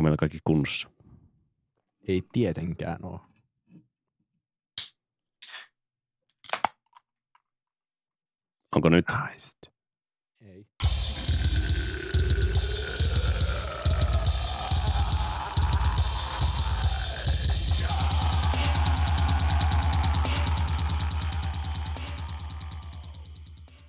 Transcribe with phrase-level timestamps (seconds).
[0.00, 0.90] onko meillä kaikki kunnossa?
[2.08, 3.20] Ei tietenkään ole.
[8.76, 9.04] Onko nyt?
[9.08, 9.50] Nice.
[10.40, 10.66] Ei.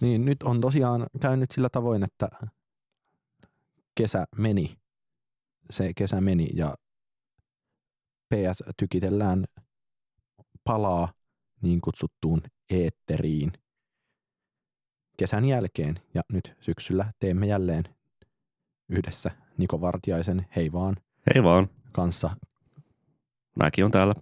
[0.01, 2.29] Niin, nyt on tosiaan käynyt sillä tavoin, että
[3.95, 4.80] kesä meni.
[5.71, 6.75] Se kesä meni ja
[8.29, 9.45] PS tykitellään
[10.63, 11.13] palaa
[11.61, 13.51] niin kutsuttuun eetteriin
[15.17, 15.95] kesän jälkeen.
[16.13, 17.83] Ja nyt syksyllä teemme jälleen
[18.89, 20.95] yhdessä Niko Vartiaisen Hei vaan
[21.35, 21.69] Hei vaan.
[21.91, 22.29] kanssa
[23.55, 24.15] Mäkin on täällä.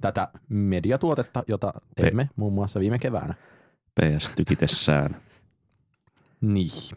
[0.00, 3.34] tätä mediatuotetta, jota teimme muun muassa viime keväänä.
[4.00, 5.16] PS tykitessään.
[6.40, 6.96] Niin.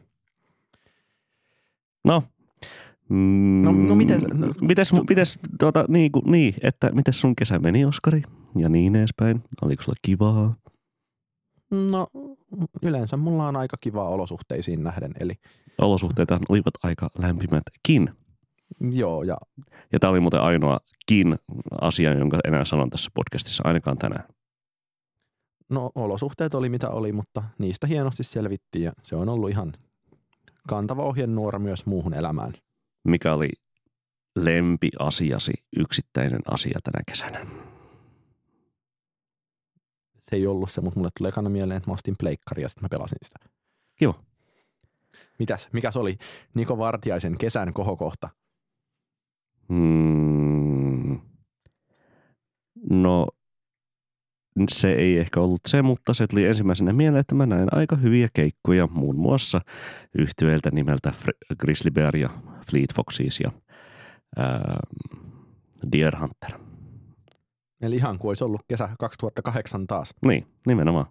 [2.04, 2.24] No.
[3.14, 7.60] Mm, No- no mites- no- mites, mites tuota, niin, kuin, niin, että mites sun kesä
[7.60, 8.24] meni, Oskari?
[8.56, 9.44] Ja niin edespäin.
[9.62, 10.56] Oliko sulla kivaa?
[11.72, 12.08] No
[12.84, 15.34] yleensä mulla on aika kivaa olosuhteisiin nähden, eli
[15.78, 18.10] Olosuhteita olivat aika lämpimätkin.
[18.92, 19.38] joo, ja
[19.92, 21.40] Ja tämä oli muuten ainoakin
[21.82, 24.24] asia, jonka enää sanon tässä podcastissa, ainakaan tänään.
[25.70, 29.74] no olosuhteet oli mitä oli, mutta niistä hienosti selvittiin ja se on ollut ihan
[30.68, 32.54] kantava ohjenuora myös muuhun elämään.
[33.04, 33.50] Mikä oli
[34.36, 37.46] lempiasiasi, yksittäinen asia tänä kesänä?
[40.24, 42.84] Se ei ollut se, mutta mulle tuli ekana mieleen, että mä ostin pleikkari ja sitten
[42.84, 43.40] mä pelasin sitä.
[43.96, 44.24] Kiva.
[45.40, 46.18] Mitäs, mikäs oli
[46.54, 48.30] Niko Vartiaisen kesän kohokohta?
[49.70, 51.20] Mm.
[52.90, 53.28] No,
[54.70, 58.28] se ei ehkä ollut se, mutta se tuli ensimmäisenä mieleen, että mä näin aika hyviä
[58.34, 59.62] keikkoja muun muassa
[60.18, 62.30] yhtyeeltä nimeltä Fr- Grizzly Bear ja
[62.72, 63.52] Fleet Foxes ja
[64.38, 64.80] ää,
[65.92, 66.60] Deer Hunter.
[67.82, 70.14] Eli ihan kuin olisi ollut kesä 2008 taas.
[70.26, 71.06] Niin, nimenomaan.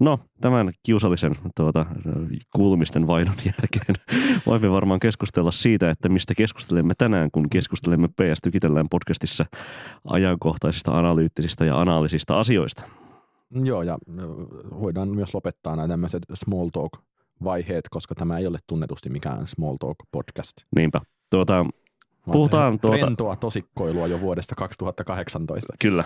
[0.00, 1.86] No, tämän kiusallisen tuota,
[2.56, 4.16] kuulumisten vaihdon jälkeen
[4.46, 9.46] voimme varmaan keskustella siitä, että mistä keskustelemme tänään, kun keskustelemme PS Tykitellään podcastissa
[10.04, 12.82] ajankohtaisista, analyyttisistä ja analysista asioista.
[13.64, 13.98] Joo, ja
[14.80, 16.92] voidaan myös lopettaa nämä tämmöiset small talk
[17.44, 20.52] vaiheet, koska tämä ei ole tunnetusti mikään small talk podcast.
[20.76, 21.00] Niinpä.
[21.30, 21.66] Tuota,
[22.32, 25.72] Puhutaan tuota- Rentoa tosikkoilua jo vuodesta 2018.
[25.78, 26.04] kyllä.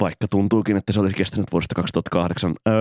[0.00, 2.54] Vaikka tuntuukin, että se olisi kestänyt vuodesta 2008.
[2.68, 2.74] Öm,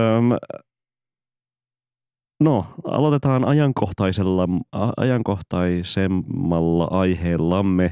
[2.39, 4.47] no, aloitetaan ajankohtaisella,
[4.97, 7.91] ajankohtaisemmalla aiheellamme.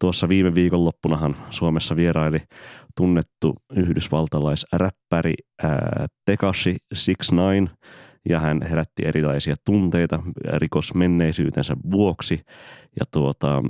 [0.00, 2.38] Tuossa viime viikonloppunahan Suomessa vieraili
[2.96, 7.70] tunnettu yhdysvaltalaisräppäri ää, Tekashi 69
[8.28, 12.40] ja hän herätti erilaisia tunteita rikosmenneisyytensä vuoksi.
[13.00, 13.62] Ja tuota,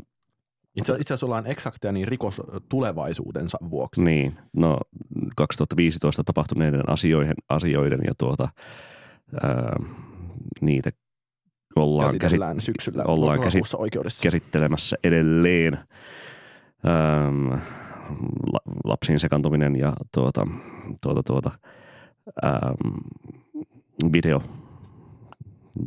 [0.77, 4.05] Itse, itse asiassa ollaan eksakteja niin rikos tulevaisuudensa vuoksi.
[4.05, 4.79] Niin, no
[5.37, 8.49] 2015 tapahtuneiden asioiden, asioiden ja tuota,
[9.43, 9.77] ää,
[10.61, 10.91] niitä
[11.77, 14.23] ollaan käsit, Käsitellään syksyllä ollaan lokakuussa oikeudessa.
[14.23, 15.75] käsittelemässä edelleen.
[15.75, 17.49] Ähm,
[18.53, 20.47] la, lapsiin sekantuminen ja tuota,
[21.03, 21.51] tuota, tuota,
[22.45, 22.99] ähm,
[24.13, 24.43] video,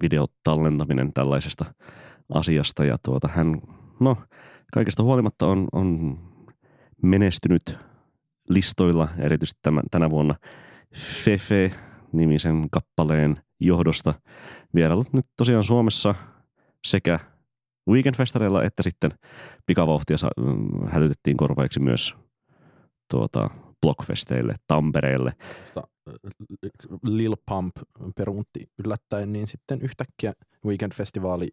[0.02, 1.66] videotallentaminen tällaisesta
[2.34, 2.86] asiasta.
[2.86, 3.62] Ja tuota, hän,
[4.00, 4.18] no,
[4.74, 6.20] kaikesta huolimatta on, on
[7.02, 7.78] menestynyt
[8.50, 10.36] listoilla, erityisesti tämän, tänä vuonna
[11.24, 14.14] Fefe-nimisen kappaleen johdosta
[14.76, 16.16] vierailut nyt tosiaan Suomessa
[16.86, 17.20] sekä
[17.90, 19.12] weekendfestareilla että sitten
[19.66, 22.16] pikavauhtia mm, hälytettiin korvaiksi myös
[23.12, 23.50] tuota,
[23.82, 25.34] blockfesteille, Tampereelle.
[25.78, 25.84] Ö,
[27.08, 27.76] Lil Pump
[28.16, 30.34] peruunti yllättäen, niin sitten yhtäkkiä
[30.66, 31.48] Weekend-festivaali,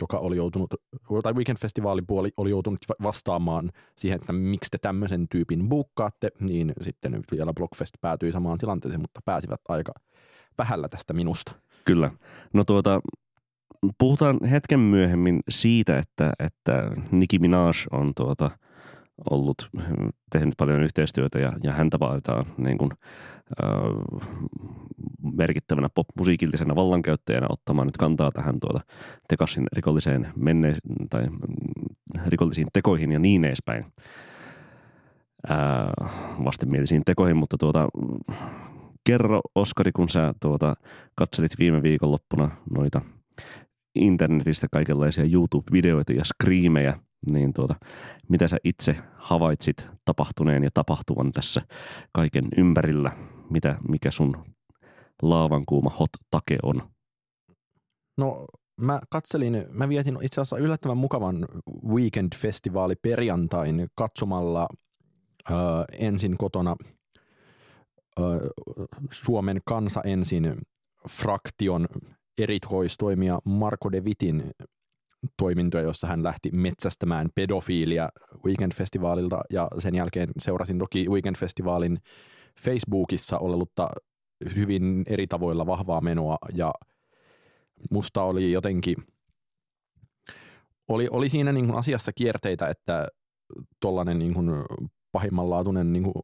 [0.00, 0.74] joka oli joutunut,
[1.22, 7.22] tai Weekend-festivaalipuoli oli joutunut va- vastaamaan siihen, että miksi te tämmöisen tyypin buukkaatte, niin sitten
[7.32, 9.92] vielä Blockfest päätyi samaan tilanteeseen, mutta pääsivät aika
[10.58, 11.52] vähällä tästä minusta.
[11.84, 12.10] Kyllä.
[12.52, 13.00] No tuota,
[13.98, 18.50] puhutaan hetken myöhemmin siitä, että, että Nicki Minaj on tuota,
[19.30, 19.70] ollut,
[20.32, 22.90] tehnyt paljon yhteistyötä ja, ja häntä vaaditaan niin kuin,
[23.64, 24.28] äh,
[25.36, 28.80] merkittävänä pop-musiikillisena vallankäyttäjänä ottamaan nyt kantaa tähän tuota
[29.28, 30.76] Tekasin rikolliseen menne-
[31.10, 31.38] tai mm,
[32.26, 33.84] rikollisiin tekoihin ja niin edespäin.
[35.50, 36.10] Äh,
[36.44, 37.88] vastenmielisiin tekoihin, mutta tuota,
[39.06, 40.74] kerro Oskari, kun sä tuota,
[41.14, 43.00] katselit viime viikonloppuna noita
[43.94, 46.98] internetistä kaikenlaisia YouTube-videoita ja screamejä,
[47.30, 47.74] niin tuota,
[48.28, 51.62] mitä sä itse havaitsit tapahtuneen ja tapahtuvan tässä
[52.12, 53.12] kaiken ympärillä?
[53.50, 54.44] Mitä, mikä sun
[55.22, 56.82] laavan kuuma hot take on?
[58.18, 58.46] No
[58.80, 61.48] mä katselin, mä vietin itse asiassa yllättävän mukavan
[61.86, 64.68] Weekend-festivaali perjantain katsomalla
[65.50, 65.54] ö,
[65.98, 66.76] ensin kotona
[68.20, 68.22] ö,
[69.12, 70.58] Suomen kansa ensin
[71.08, 71.88] fraktion
[72.38, 74.50] erikoistoimija Marko De Vitin
[75.36, 78.08] toimintoja, jossa hän lähti metsästämään pedofiilia
[78.46, 79.40] Weekend-festivaalilta.
[79.50, 81.98] Ja sen jälkeen seurasin toki Weekend-festivaalin
[82.60, 83.88] Facebookissa olellutta
[84.56, 86.36] hyvin eri tavoilla vahvaa menoa.
[86.54, 86.72] Ja
[87.90, 88.96] musta oli jotenkin,
[90.88, 93.08] oli, oli siinä niin kuin asiassa kierteitä, että
[93.80, 94.34] tuollainen niin
[95.14, 96.14] pahimmanlaatuinen niin kuin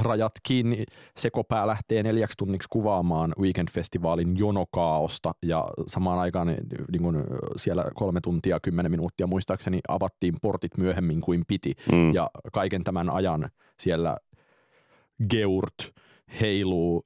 [0.00, 0.84] rajat kiinni
[1.16, 6.46] sekopää lähtee neljäksi tunniksi kuvaamaan Weekend-festivaalin jonokaaosta ja samaan aikaan
[6.92, 7.16] niin kuin
[7.56, 12.14] siellä kolme tuntia kymmenen minuuttia muistaakseni avattiin portit myöhemmin kuin piti mm.
[12.14, 13.50] ja kaiken tämän ajan
[13.80, 14.16] siellä
[15.30, 15.92] Geurt
[16.40, 17.04] heiluu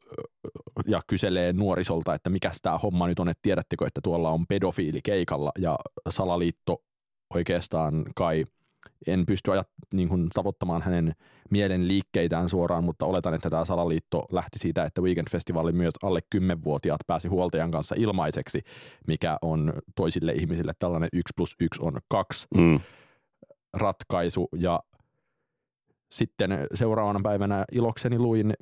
[0.87, 5.00] ja kyselee nuorisolta, että mikä tämä homma nyt on, että tiedättekö, että tuolla on pedofiili
[5.05, 5.78] keikalla ja
[6.08, 6.82] salaliitto
[7.34, 8.44] oikeastaan kai–
[9.07, 11.15] en pysty ajat, niin kuin, tavoittamaan hänen
[11.51, 17.01] mielen liikkeitään suoraan, mutta oletan, että tämä salaliitto lähti siitä, että Weekend-festivaali myös alle 10-vuotiaat
[17.07, 18.63] pääsi huoltajan kanssa ilmaiseksi,
[19.07, 22.81] mikä on toisille ihmisille tällainen 1 plus 1 on 2 mm.
[23.73, 24.49] ratkaisu.
[24.57, 24.81] Ja
[26.13, 28.55] sitten seuraavana päivänä ilokseni luin,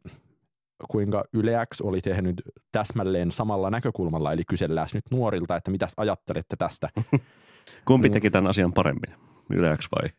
[0.90, 2.42] kuinka Yle X oli tehnyt
[2.72, 6.88] täsmälleen samalla näkökulmalla, eli kysellään nyt nuorilta, että mitä ajattelette tästä.
[7.84, 9.31] Kumpi teki tämän asian paremmin?
[9.52, 10.10] Yleäks vai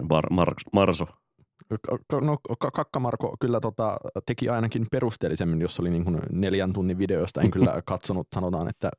[0.00, 1.06] Mar- Mar- Marso?
[2.22, 2.36] No
[2.72, 3.96] Kakkamarko kyllä tota,
[4.26, 7.40] teki ainakin perusteellisemmin, jos oli niin kuin neljän tunnin videosta.
[7.40, 8.90] En kyllä katsonut, sanotaan, että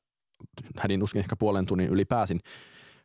[0.78, 2.40] hädin uskin ehkä puolen tunnin yli pääsin.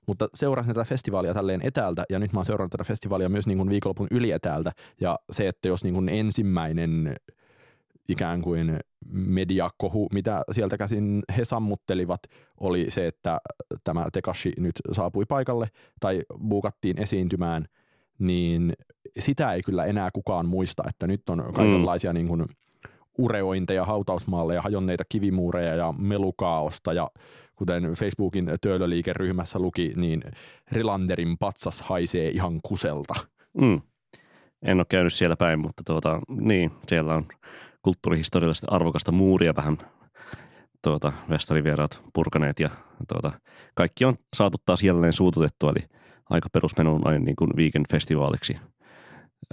[0.06, 3.58] Mutta seurasin tätä festivaalia tälleen etäältä ja nyt mä oon seurannut tätä festivaalia myös niin
[3.58, 4.72] kuin viikonlopun yli etäältä.
[5.00, 7.16] Ja se, että jos niin kuin ensimmäinen
[8.08, 8.78] ikään kuin
[9.12, 12.20] mediakohu, mitä sieltä käsin he sammuttelivat,
[12.60, 13.40] oli se, että
[13.84, 15.68] tämä Tekashi nyt saapui paikalle
[16.00, 17.64] tai buukattiin esiintymään,
[18.18, 18.72] niin
[19.18, 22.14] sitä ei kyllä enää kukaan muista, että nyt on kaikenlaisia mm.
[22.14, 22.44] niin kuin
[23.18, 27.10] ureointeja hautausmaalle ja hajonneita kivimuureja ja melukaaosta ja
[27.56, 30.22] kuten Facebookin töölöliikeryhmässä luki, niin
[30.72, 33.14] Rilanderin patsas haisee ihan kuselta.
[33.60, 33.80] Mm.
[34.62, 37.26] En ole käynyt siellä päin, mutta tuota, niin, siellä on
[37.84, 39.78] kulttuurihistoriallisesti arvokasta muuria vähän
[40.82, 42.70] tuota, vestarivieraat purkaneet ja
[43.08, 43.32] tuota,
[43.74, 45.86] kaikki on saatu taas jälleen suututettua, eli
[46.30, 48.56] aika perusmenu on niin kuin weekend-festivaaliksi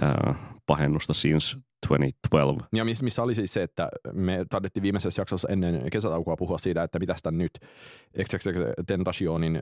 [0.00, 0.34] ää,
[0.66, 1.56] pahennusta since
[1.88, 2.68] 2012.
[2.72, 6.98] Ja missä oli siis se, että me taidettiin viimeisessä jaksossa ennen kesätaukoa puhua siitä, että
[6.98, 7.52] mitä nyt
[8.24, 8.46] XXX
[8.86, 9.60] Tentationin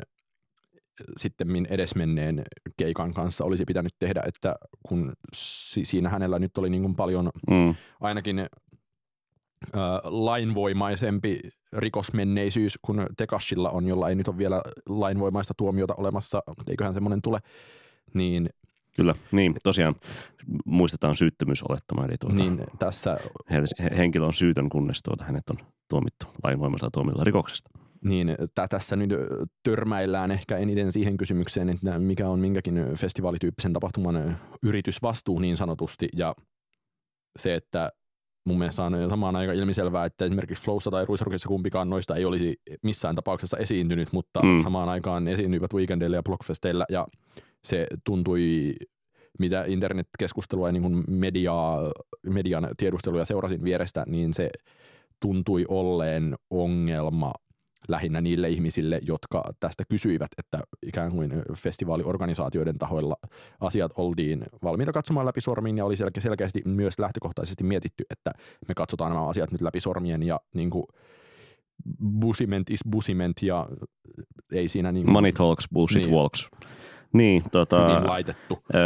[1.16, 2.42] sitten edesmenneen
[2.76, 4.56] keikan kanssa olisi pitänyt tehdä, että
[4.88, 7.74] kun siinä hänellä nyt oli niin kuin paljon mm.
[8.00, 8.48] ainakin äh,
[10.04, 11.40] lainvoimaisempi
[11.72, 17.22] rikosmenneisyys kuin Tekashilla on, jolla ei nyt ole vielä lainvoimaista tuomiota olemassa, mutta eiköhän semmoinen
[17.22, 17.38] tule,
[18.14, 18.48] niin
[18.96, 19.94] Kyllä, niin tosiaan
[20.64, 23.18] muistetaan syyttömyysolettama, eli tuota, niin, tässä...
[23.96, 25.56] henkilö on syytön, kunnes tuota, hänet on
[25.88, 27.70] tuomittu lainvoimaisella tuomilla rikoksesta
[28.04, 28.36] niin
[28.70, 29.10] tässä nyt
[29.62, 36.34] törmäillään ehkä eniten siihen kysymykseen, että mikä on minkäkin festivaalityyppisen tapahtuman yritysvastuu niin sanotusti ja
[37.38, 37.92] se, että
[38.44, 42.56] mun mielestä on samaan aika ilmiselvää, että esimerkiksi Flowssa tai Ruisrokissa kumpikaan noista ei olisi
[42.82, 44.60] missään tapauksessa esiintynyt, mutta mm.
[44.60, 47.06] samaan aikaan esiintyivät weekendeillä ja blogfesteillä ja
[47.64, 48.74] se tuntui
[49.38, 51.92] mitä internetkeskustelua ja niin kuin mediaa,
[52.26, 54.50] median tiedusteluja seurasin vierestä, niin se
[55.22, 57.32] tuntui olleen ongelma
[57.88, 63.16] lähinnä niille ihmisille, jotka tästä kysyivät, että ikään kuin festivaaliorganisaatioiden tahoilla
[63.60, 68.32] asiat oltiin valmiita katsomaan läpi sormiin ja oli selke- selkeästi myös lähtökohtaisesti mietitty, että
[68.68, 70.84] me katsotaan nämä asiat nyt läpi sormien ja niin kuin
[72.20, 73.68] busiment is busiment ja
[74.52, 76.14] ei siinä niin kuin, Money talks, bullshit niin.
[76.14, 76.50] walks.
[77.12, 78.58] Niin, tota, Hyvin laitettu.
[78.74, 78.80] Öö,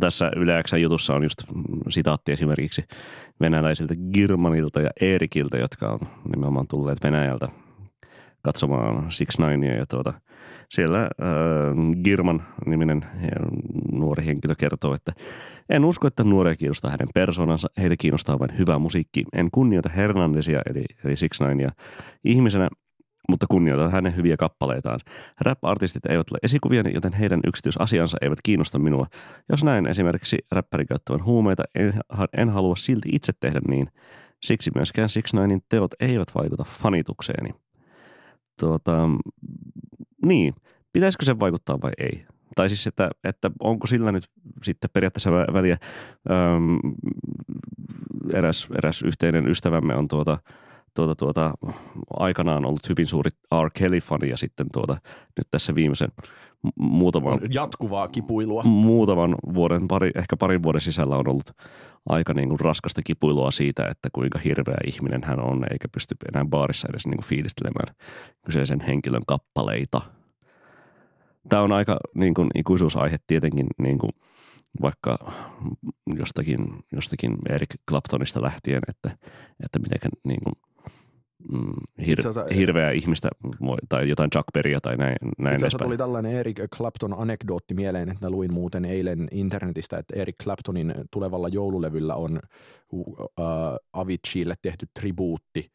[0.00, 1.42] tässä Yle jutussa on just
[1.88, 2.84] sitaatti esimerkiksi
[3.40, 6.00] venäläisiltä Girmanilta ja Erikiltä, jotka on
[6.34, 7.48] nimenomaan tulleet Venäjältä
[8.42, 10.12] katsomaan Six Ninea ja tuota,
[10.68, 11.08] siellä äh,
[12.04, 13.06] Girman niminen
[13.92, 15.12] nuori henkilö kertoo, että
[15.70, 19.24] en usko, että nuoria kiinnostaa hänen persoonansa, heitä kiinnostaa vain hyvä musiikki.
[19.32, 21.70] En kunnioita Hernandesia eli, eli Six Ninea
[22.24, 22.68] ihmisenä,
[23.28, 25.00] mutta kunnioitan hänen hyviä kappaleitaan.
[25.40, 29.06] Rap-artistit eivät ole esikuvia, joten heidän yksityisasiansa eivät kiinnosta minua.
[29.48, 32.00] Jos näin esimerkiksi räppärin käyttävän huumeita, en,
[32.36, 33.88] en halua silti itse tehdä niin.
[34.42, 37.50] Siksi myöskään Six Ninein teot eivät vaikuta fanitukseeni
[38.58, 39.08] tuota,
[40.24, 40.54] niin,
[40.92, 42.26] pitäisikö se vaikuttaa vai ei?
[42.56, 44.30] Tai siis, että, että onko sillä nyt
[44.62, 45.78] sitten periaatteessa väliä,
[46.30, 46.78] öm,
[48.32, 50.38] eräs, eräs yhteinen ystävämme on tuota,
[50.94, 51.54] tuota, tuota,
[52.10, 53.30] aikanaan ollut hyvin suuri
[53.64, 53.70] R.
[53.74, 54.96] Kelly-fani ja sitten tuota,
[55.36, 56.08] nyt tässä viimeisen
[56.78, 58.62] muutaman, jatkuvaa kipuilua.
[58.62, 61.50] muutaman vuoden, pari, ehkä parin vuoden sisällä on ollut
[62.08, 66.44] aika niin kuin raskasta kipuilua siitä, että kuinka hirveä ihminen hän on, eikä pysty enää
[66.44, 67.94] baarissa edes niin kuin fiilistelemään
[68.46, 70.00] kyseisen henkilön kappaleita.
[71.48, 74.12] Tämä on aika niin kuin ikuisuusaihe tietenkin niin kuin
[74.82, 75.32] vaikka
[76.18, 76.58] jostakin,
[76.92, 79.10] jostakin Eric Claptonista lähtien, että,
[79.64, 80.54] että miten niin kuin,
[82.06, 83.28] hir, Itse asiassa- hirveää ihmistä
[83.88, 88.08] tai jotain Chuck Berrya tai näin, näin Itse asiassa tuli tällainen Eric Clapton anekdootti mieleen,
[88.08, 92.40] että mä luin muuten eilen internetistä, että Eric Claptonin tulevalla joululevyllä on
[92.92, 93.16] uh,
[93.92, 95.72] Aviciille tehty tribuutti,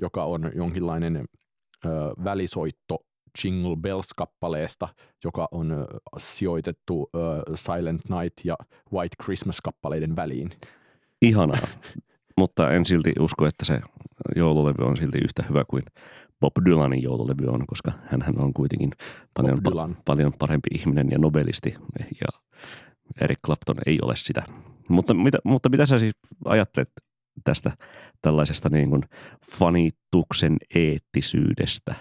[0.00, 2.98] joka on jonkinlainen uh, välisoitto
[3.44, 4.88] Jingle Bells-kappaleesta,
[5.24, 5.86] joka on uh,
[6.18, 7.08] sijoitettu uh,
[7.54, 8.56] Silent Night ja
[8.92, 10.50] White Christmas-kappaleiden väliin.
[11.22, 11.66] Ihanaa,
[12.38, 13.80] mutta en silti usko, että se
[14.38, 15.82] joululevy on silti yhtä hyvä kuin
[16.40, 18.90] Bob Dylanin joululevy on, koska hän on kuitenkin
[19.34, 19.96] paljon, Dylan.
[20.04, 22.40] paljon parempi ihminen ja nobelisti ja
[23.20, 24.42] Eric Clapton ei ole sitä.
[24.88, 26.14] Mutta mitä, mutta mitä sä siis
[26.44, 26.90] ajattelet
[27.44, 27.76] tästä
[28.22, 29.02] tällaisesta niin kuin
[29.50, 31.94] fanituksen eettisyydestä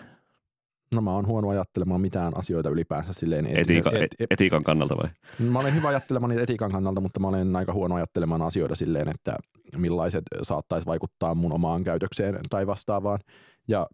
[0.93, 3.45] No mä oon huono ajattelemaan mitään asioita ylipäänsä silleen.
[3.45, 5.09] eettisen- etiikan, et- et, etiikan kannalta vai?
[5.39, 9.09] Mä olen hyvä ajattelemaan niitä etiikan kannalta, mutta mä olen aika huono ajattelemaan asioita silleen,
[9.09, 9.35] että
[9.77, 13.19] millaiset saattaisi vaikuttaa mun omaan käytökseen tai vastaavaan.
[13.67, 13.87] Ja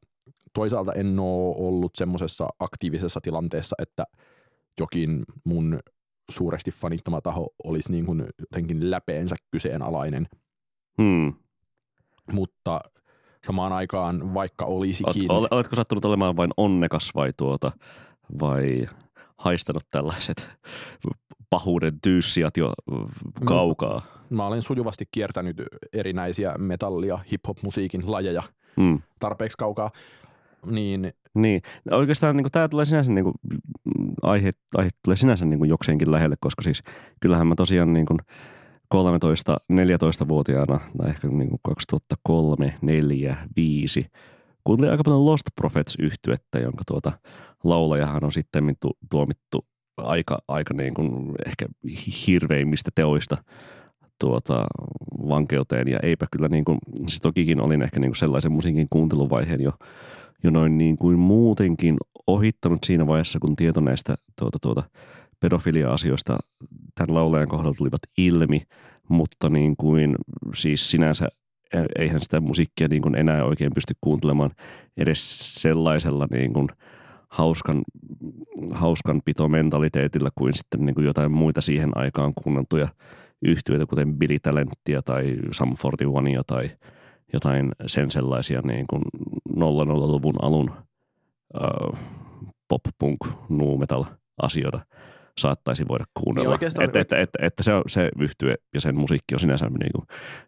[0.53, 4.03] toisaalta en ole ollut semmoisessa aktiivisessa tilanteessa, että
[4.79, 5.79] jokin mun
[6.31, 10.27] suuresti fanittama taho olisi niin kuin jotenkin läpeensä kyseenalainen,
[11.01, 11.33] Hmm.
[12.31, 12.79] mutta
[13.45, 17.71] samaan aikaan vaikka olisikin, ole- oletko sattunut olemaan vain onnekas vai tuota,
[18.39, 18.87] vai
[19.37, 20.49] haistanut tällaiset
[21.49, 22.73] pahuuden tyyssijat jo
[23.45, 24.01] kaukaa?
[24.29, 25.61] mä olen sujuvasti kiertänyt
[25.93, 28.41] erinäisiä metalli- ja hip-hop-musiikin lajeja
[28.77, 29.01] Hmm.
[29.19, 29.91] tarpeeksi kaukaa,
[30.65, 33.33] niin Niin, oikeastaan niin tämä tulee sinänsä, niin kuin,
[34.21, 36.83] aihe, aihe tulee sinänsä niin kuin jokseenkin lähelle, koska siis
[37.19, 38.19] kyllähän mä tosiaan niin kuin
[38.93, 44.05] 13-14-vuotiaana, tai ehkä niin kuin 2003, 4, 5,
[44.63, 47.11] kuuntelin aika paljon Lost Prophets yhtyettä, jonka tuota
[47.63, 49.65] laulajahan on sitten tu- tuomittu
[49.97, 51.65] aika, aika niin kuin ehkä
[52.27, 53.37] hirveimmistä teoista
[54.19, 54.65] tuota,
[55.27, 55.87] vankeuteen.
[55.87, 59.73] Ja eipä kyllä niin kuin, siis tokikin olin ehkä niin kuin sellaisen musiikin kuunteluvaiheen jo,
[60.43, 61.97] jo noin niin kuin muutenkin
[62.27, 64.83] ohittanut siinä vaiheessa, kun tieto näistä tuota, tuota,
[65.39, 66.37] pedofilia-asioista
[66.95, 68.61] tämän laulajan kohdalla tulivat ilmi,
[69.09, 70.15] mutta niin kuin
[70.55, 71.27] siis sinänsä
[71.73, 74.51] e- eihän sitä musiikkia niin kuin enää oikein pysty kuuntelemaan
[74.97, 76.67] edes sellaisella niin kuin
[77.29, 77.81] hauskan,
[78.71, 82.87] hauskan pitomentaliteetillä kuin sitten niin kuin jotain muita siihen aikaan kuunneltuja
[83.41, 86.69] yhtiöitä, kuten Billy Talentia tai Sum 41 tai
[87.33, 89.01] jotain sen sellaisia niin kuin
[89.55, 90.71] 00-luvun alun
[91.55, 91.99] äh,
[92.67, 94.05] pop-punk, nu metal
[94.41, 94.79] asioita
[95.37, 96.57] saattaisi voida kuunnella.
[96.57, 99.91] Niin että, että, että, että, se, on, se yhtye ja sen musiikki on sinänsä niin
[99.95, 100.05] kuin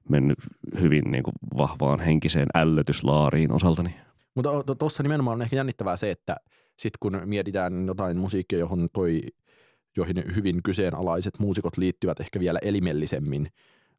[0.10, 0.38] mennyt
[0.82, 3.96] hyvin niin kuin vahvaan henkiseen ällötyslaariin osaltani.
[4.36, 6.36] Mutta tuossa nimenomaan on ehkä jännittävää se, että
[6.78, 9.22] sitten kun mietitään jotain musiikkia, johon toi,
[9.98, 13.48] joihin hyvin kyseenalaiset muusikot liittyvät ehkä vielä elimellisemmin.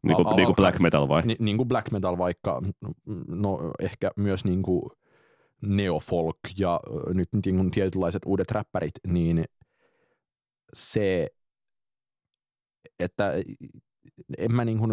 [0.03, 1.23] Niin kuin, Al- niin kuin black metal vai?
[1.23, 2.63] Ni, niin kuin black metal vaikka,
[3.29, 4.83] no ehkä myös niin kuin
[5.63, 6.81] neofolk ja
[7.15, 9.45] nyt niin kuin tietynlaiset uudet räppärit, niin
[10.73, 11.29] se,
[13.01, 13.33] että
[14.39, 14.93] en mä niin kuin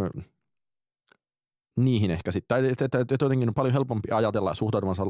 [1.77, 5.03] niihin ehkä sitten, tai että, että, että jotenkin on paljon helpompi ajatella suhtautumansa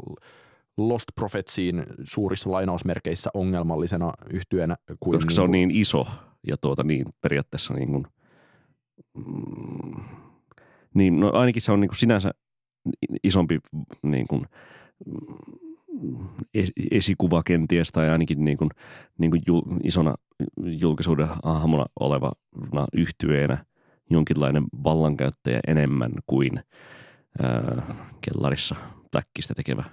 [0.77, 6.07] Lost Prophetsiin suurissa lainausmerkeissä ongelmallisena yhtyenä kuin koska se on niin iso
[6.47, 8.07] ja tuota niin periaatteessa niin kuin,
[9.17, 10.03] mm,
[10.93, 12.31] niin no ainakin se on niin kuin sinänsä
[13.23, 13.59] isompi
[14.03, 14.45] niin kuin,
[15.05, 15.72] mm,
[16.91, 18.69] esikuva kenties tai ainakin niin kuin,
[19.17, 20.15] niin kuin jul, isona
[20.57, 23.65] julkisuuden hahmona olevana yhtyeenä
[24.09, 26.63] jonkinlainen vallankäyttäjä enemmän kuin
[27.41, 28.75] ää, kellarissa
[29.11, 29.83] pläkkistä tekevä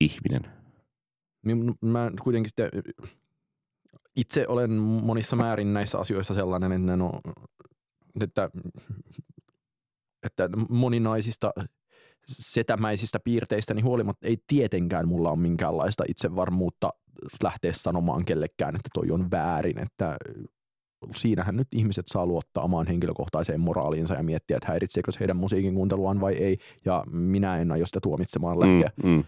[0.00, 0.42] ihminen.
[1.46, 2.70] Min- Mä kuitenkin sitten
[4.16, 7.20] itse olen monissa määrin näissä asioissa sellainen, että, no,
[8.20, 8.50] että,
[10.26, 11.50] että moninaisista
[12.28, 16.90] setämäisistä piirteistä huolimatta ei tietenkään mulla ole minkäänlaista itsevarmuutta
[17.42, 20.16] lähteä sanomaan kellekään, että toi on väärin, että
[21.14, 25.74] siinähän nyt ihmiset saa luottaa omaan henkilökohtaiseen moraaliinsa ja miettiä, että häiritseekö se heidän musiikin
[25.74, 28.90] kuunteluaan vai ei, ja minä en aio sitä tuomitsemaan lähteä.
[29.02, 29.24] Mm, mm.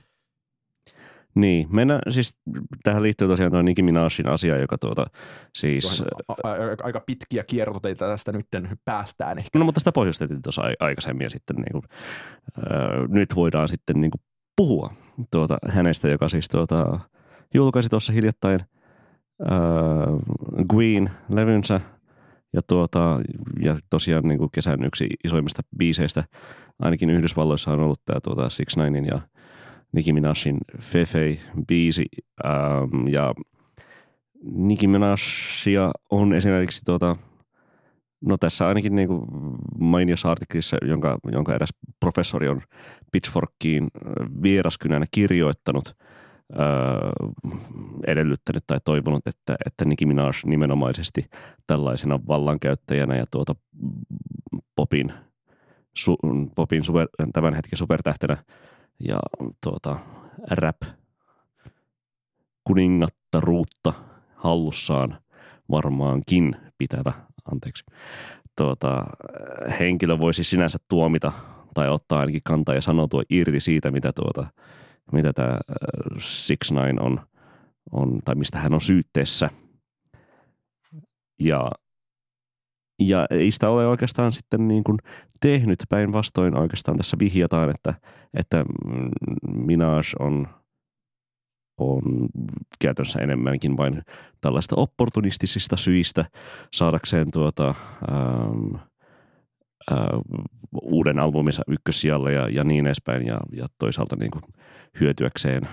[1.34, 2.38] Niin, mennään, siis
[2.82, 5.06] tähän liittyy tosiaan tuo Nicki Minajin asia, joka tuota,
[5.54, 6.02] siis...
[6.82, 8.46] Aika pitkiä kiertoteitä tästä nyt
[8.84, 9.58] päästään ehkä.
[9.58, 11.84] No mutta sitä pohjustettiin tuossa ai- aikaisemmin ja sitten niin kuin,
[12.58, 14.20] äh, nyt voidaan sitten niin kuin
[14.56, 14.94] puhua
[15.30, 17.00] tuota, hänestä, joka siis tuota,
[17.54, 19.56] julkaisi tuossa hiljattain äh,
[20.74, 21.80] Queen-levynsä
[22.52, 23.20] ja, tuota,
[23.62, 26.24] ja tosiaan niin kuin kesän yksi isoimmista biiseistä
[26.78, 29.20] ainakin Yhdysvalloissa on ollut tämä tuota Six Ninein ja
[29.92, 32.04] Nicki Minajin Fefe-biisi
[32.44, 33.34] ähm, ja
[34.44, 37.16] Nicki Minajia on esimerkiksi tuota,
[38.20, 39.24] no tässä ainakin niin kuin
[39.78, 41.70] mainiossa artikkelissa, jonka, jonka eräs
[42.00, 42.62] professori on
[43.12, 43.88] Pitchforkiin
[44.42, 45.96] vieraskynänä kirjoittanut,
[46.52, 46.60] öö,
[48.06, 51.26] edellyttänyt tai toivonut, että, että Nicki Minaj nimenomaisesti
[51.66, 53.54] tällaisena vallankäyttäjänä ja tuota
[54.76, 55.12] popin,
[55.96, 56.16] su,
[56.54, 58.36] popin super, tämän hetken supertähtenä
[59.00, 59.18] ja
[59.60, 59.96] tuota,
[60.50, 60.82] rap
[62.64, 63.92] kuningattaruutta
[64.34, 65.18] hallussaan
[65.70, 67.12] varmaankin pitävä,
[67.52, 67.84] anteeksi,
[68.56, 69.06] tuota,
[69.80, 71.32] henkilö voisi sinänsä tuomita
[71.74, 74.46] tai ottaa ainakin kantaa ja sanoutua irti siitä, mitä, tuota,
[75.12, 75.58] mitä tämä
[76.18, 77.20] Six Nine on,
[77.92, 79.50] on, tai mistä hän on syytteessä.
[81.38, 81.70] Ja,
[83.00, 84.98] ja ei sitä ole oikeastaan sitten niin kuin
[85.40, 85.78] tehnyt.
[85.88, 87.94] Päinvastoin oikeastaan tässä vihjataan, että,
[88.34, 88.64] että
[89.54, 90.48] Minaj on,
[91.78, 92.02] on
[92.78, 94.02] käytännössä enemmänkin vain
[94.40, 96.24] tällaista opportunistisista syistä
[96.72, 97.74] saadakseen tuota,
[98.12, 98.74] ähm,
[99.92, 99.98] äh,
[100.82, 103.26] uuden albuminsa ykkössijalle ja, ja niin edespäin.
[103.26, 104.42] Ja, ja toisaalta niin kuin
[105.00, 105.68] hyötyäkseen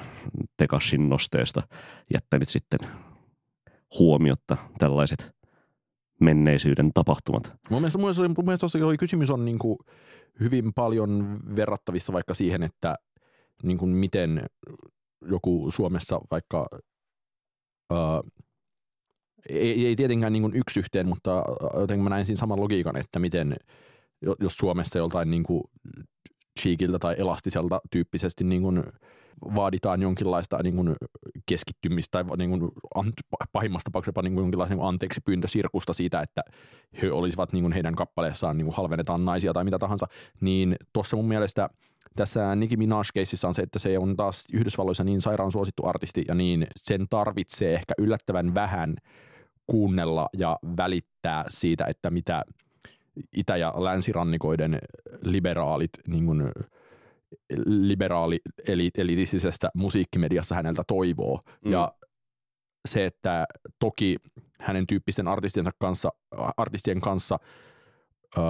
[0.57, 1.63] Tekashin nosteesta
[2.13, 2.79] jättänyt sitten
[3.99, 5.36] huomiotta tällaiset
[6.21, 7.53] menneisyyden tapahtumat.
[7.69, 9.77] Mun mielestä, mun mielestä, mun mielestä kysymys on niin kuin
[10.39, 12.95] hyvin paljon verrattavissa vaikka siihen, että
[13.63, 14.45] niin kuin miten
[15.21, 16.67] joku Suomessa vaikka,
[17.91, 18.21] ää,
[19.49, 21.43] ei, ei tietenkään niin kuin yksi yhteen, mutta
[21.73, 23.55] jotenkin mä näin siinä saman logiikan, että miten
[24.39, 25.63] jos Suomessa joltain niin kuin
[26.59, 28.83] cheekiltä tai elastiselta tyyppisesti niin kuin
[29.55, 30.95] vaaditaan jonkinlaista niin kuin
[31.45, 32.71] keskittymistä tai niin kuin,
[33.51, 36.41] pahimmassa tapauksessa niin kuin jonkinlaisen niin anteeksi pyyntösirkusta siitä, että
[37.01, 40.07] he olisivat niin kuin heidän kappaleessaan niin kuin halvennetaan naisia tai mitä tahansa,
[40.41, 41.69] niin tuossa mun mielestä
[42.15, 46.35] tässä Nicki Minaj-keississä on se, että se on taas Yhdysvalloissa niin sairaan suosittu artisti ja
[46.35, 48.95] niin sen tarvitsee ehkä yllättävän vähän
[49.67, 52.43] kuunnella ja välittää siitä, että mitä
[53.35, 54.79] itä- ja länsirannikoiden
[55.21, 56.51] liberaalit niin kuin,
[57.65, 61.41] liberaali eli, elitistisessä musiikkimediassa häneltä toivoo.
[61.65, 61.71] Mm.
[61.71, 61.93] Ja
[62.87, 63.45] se, että
[63.79, 64.15] toki
[64.59, 66.09] hänen tyyppisten artistiensa kanssa,
[66.57, 67.39] artistien kanssa
[68.37, 68.41] ö,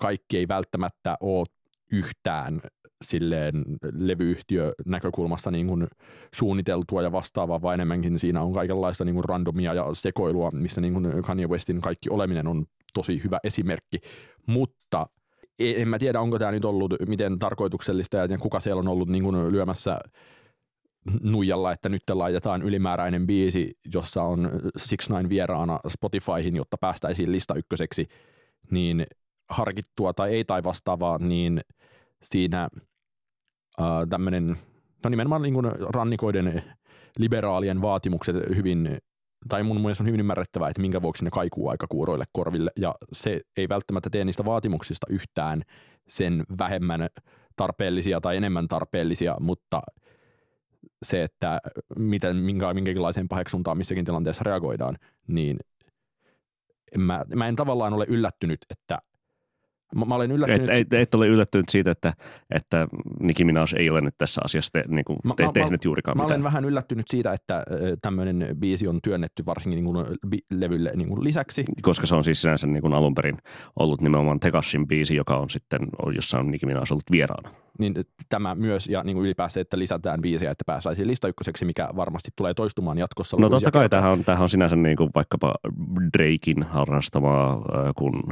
[0.00, 1.46] kaikki ei välttämättä ole
[1.92, 2.60] yhtään
[3.04, 5.86] silleen levyyhtiö näkökulmasta niin kuin
[6.34, 10.92] suunniteltua ja vastaavaa, vaan enemmänkin siinä on kaikenlaista niin kuin randomia ja sekoilua, missä niin
[10.92, 13.98] kuin Kanye Westin kaikki oleminen on tosi hyvä esimerkki,
[14.46, 15.06] mutta–
[15.58, 19.52] en mä tiedä, onko tämä nyt ollut miten tarkoituksellista ja kuka siellä on ollut niin
[19.52, 19.98] lyömässä
[21.22, 27.54] nuijalla, että nyt laitetaan ylimääräinen biisi, jossa on Six Nine vieraana Spotifyhin, jotta päästäisiin lista
[27.54, 28.08] ykköseksi,
[28.70, 29.06] niin
[29.50, 31.60] harkittua tai ei tai vastaavaa, niin
[32.22, 32.68] siinä
[34.10, 34.56] tämmöinen,
[35.04, 35.54] no nimenomaan niin
[35.94, 36.62] rannikoiden
[37.18, 38.98] liberaalien vaatimukset hyvin
[39.48, 42.94] tai mun mielestä on hyvin ymmärrettävää, että minkä vuoksi ne kaikuu aika kuuroille korville, ja
[43.12, 45.62] se ei välttämättä tee niistä vaatimuksista yhtään
[46.08, 47.08] sen vähemmän
[47.56, 49.82] tarpeellisia tai enemmän tarpeellisia, mutta
[51.04, 51.60] se, että
[51.98, 55.56] miten, minkä, minkälaiseen paheksuntaan missäkin tilanteessa reagoidaan, niin
[56.98, 58.98] mä, mä en tavallaan ole yllättynyt, että
[59.94, 60.70] Mä, mä olen yllättynyt.
[60.70, 62.12] Et, et, et ole yllättynyt siitä, että,
[62.50, 62.88] että
[63.20, 66.16] Nicki Minaj ei ole nyt tässä asiassa te, niin kuin, te, mä, tehnyt mä, juurikaan
[66.16, 66.40] mä mitään.
[66.40, 67.62] olen vähän yllättynyt siitä, että
[68.02, 71.64] tämmöinen biisi on työnnetty varsinkin niin kuin bi, levylle niin kuin lisäksi.
[71.82, 73.38] Koska se on siis sinänsä niin kuin alun perin
[73.78, 75.80] ollut nimenomaan Tekashin biisi, joka on sitten,
[76.14, 77.63] jossa on Nicki Minaj ollut vieraana.
[77.78, 77.94] Niin
[78.28, 82.28] tämä myös ja niin kuin ylipäänsä, että lisätään biisiä, että pääsäisiin lista ykköseksi, mikä varmasti
[82.36, 83.36] tulee toistumaan jatkossa.
[83.36, 85.54] No totta kai tämähän on, tämähän on sinänsä niin kuin vaikkapa
[86.18, 87.62] Drakein harrastamaa,
[87.96, 88.22] kun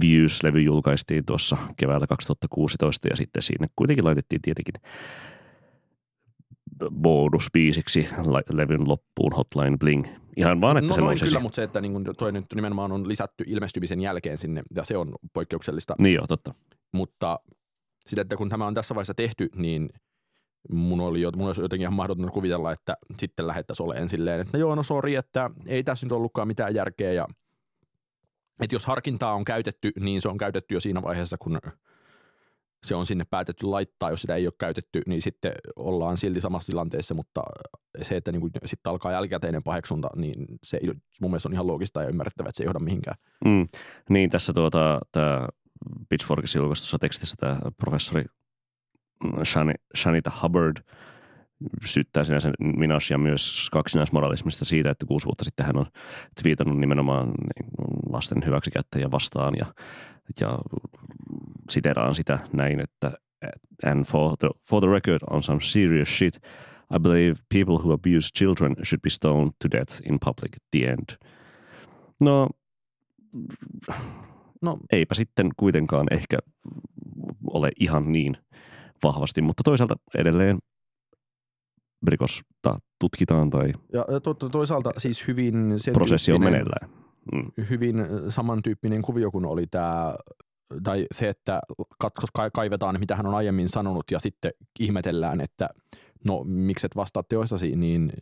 [0.00, 4.74] Views-levy julkaistiin tuossa keväällä 2016 ja sitten siinä kuitenkin laitettiin tietenkin
[6.90, 8.08] bonusbiisiksi
[8.52, 10.06] levyn loppuun Hotline Bling.
[10.36, 13.08] Ihan vaan, että no, se noin kyllä, mutta se, että niin toi nyt nimenomaan on
[13.08, 15.94] lisätty ilmestymisen jälkeen sinne ja se on poikkeuksellista.
[15.98, 16.54] Niin joo, totta.
[16.92, 17.40] Mutta
[18.08, 19.88] sitä, että kun tämä on tässä vaiheessa tehty, niin
[20.72, 24.60] mun oli, mun olisi jotenkin ihan mahdotonta kuvitella, että sitten lähettäisiin olemaan silleen, että no
[24.60, 27.26] joo, no sori, että ei tässä nyt ollutkaan mitään järkeä ja
[28.60, 31.58] että jos harkintaa on käytetty, niin se on käytetty jo siinä vaiheessa, kun
[32.82, 36.72] se on sinne päätetty laittaa, jos sitä ei ole käytetty, niin sitten ollaan silti samassa
[36.72, 37.42] tilanteessa, mutta
[38.02, 40.80] se, että niin sitten alkaa jälkikäteinen paheksunta, niin se
[41.20, 43.16] mun mielestä on ihan loogista ja ymmärrettävää, että se ei johda mihinkään.
[43.44, 43.66] Mm.
[44.10, 45.48] Niin, tässä tuota, tämä
[46.08, 48.24] Pitchforkissa julkaistussa tekstissä tämä professori
[49.44, 50.76] Shani, Shanita Hubbard
[51.84, 55.86] syyttää sinänsä Minashia myös kaksinaismoralismista siitä, että kuusi vuotta sitten hän on
[56.42, 57.70] twiitannut nimenomaan niin
[58.10, 59.66] lasten hyväksikäyttäjiä vastaan ja,
[60.40, 60.58] ja
[61.70, 63.12] siteraan sitä näin, että
[63.84, 66.40] and for the, for the record on some serious shit,
[66.90, 71.18] I believe people who abuse children should be stoned to death in public the end.
[72.20, 72.48] No,
[74.62, 76.38] no eipä sitten kuitenkaan ehkä
[77.52, 78.36] ole ihan niin
[79.02, 80.58] vahvasti, mutta toisaalta edelleen
[82.06, 86.90] rikosta tutkitaan tai ja to, to, toisaalta siis hyvin sen prosessi on meneillään.
[87.32, 87.64] Mm.
[87.70, 90.14] Hyvin samantyyppinen kuvio kuin oli tämä
[90.82, 91.60] tai se, että
[92.52, 95.68] kaivetaan, mitä hän on aiemmin sanonut ja sitten ihmetellään, että
[96.24, 98.12] no mikset vastaa teoissasi, niin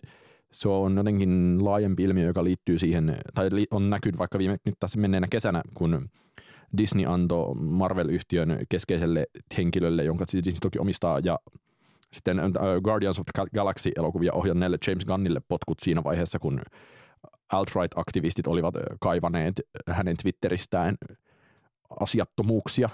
[0.52, 5.00] se on jotenkin laajempi ilmiö, joka liittyy siihen, tai on näkynyt vaikka viime, nyt tässä
[5.00, 6.08] menneenä kesänä, kun
[6.78, 9.26] Disney antoi Marvel-yhtiön keskeiselle
[9.58, 11.38] henkilölle, jonka Disney toki omistaa, ja
[12.12, 12.40] sitten
[12.84, 16.60] Guardians of the Galaxy-elokuvia ohjanneelle James Gunnille potkut siinä vaiheessa, kun
[17.52, 20.94] alt-right-aktivistit olivat kaivaneet hänen Twitteristään
[22.00, 22.88] asiattomuuksia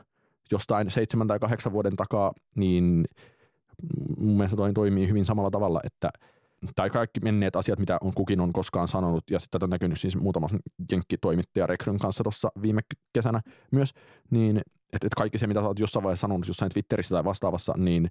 [0.50, 3.04] jostain seitsemän tai kahdeksan vuoden takaa, niin
[4.16, 6.08] mun mielestä toi toimii hyvin samalla tavalla, että
[6.74, 10.00] tai kaikki menneet asiat, mitä on kukin on koskaan sanonut, ja sitten tätä on näkynyt
[10.00, 10.48] siis muutama
[10.90, 12.80] jenkkitoimittaja Rekryn kanssa tuossa viime
[13.12, 13.40] kesänä
[13.72, 13.90] myös,
[14.30, 14.60] niin
[14.92, 18.08] että et kaikki se, mitä sä oot jossain vaiheessa sanonut jossain Twitterissä tai vastaavassa, niin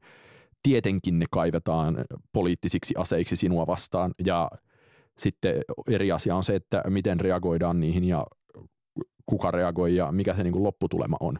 [0.63, 1.97] tietenkin ne kaivetaan
[2.33, 4.49] poliittisiksi aseiksi sinua vastaan, ja
[5.17, 5.55] sitten
[5.89, 8.25] eri asia on se, että miten reagoidaan niihin ja
[9.25, 11.37] kuka reagoi ja mikä se niin kuin lopputulema on.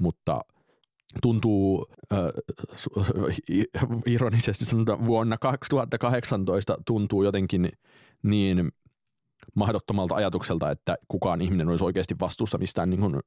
[0.00, 0.38] Mutta
[1.22, 2.18] tuntuu äh,
[4.06, 7.68] ironisesti sanotaan vuonna 2018 tuntuu jotenkin
[8.22, 8.70] niin
[9.54, 13.20] mahdottomalta ajatukselta, että kukaan ihminen olisi oikeasti vastuussa mistään niin kuin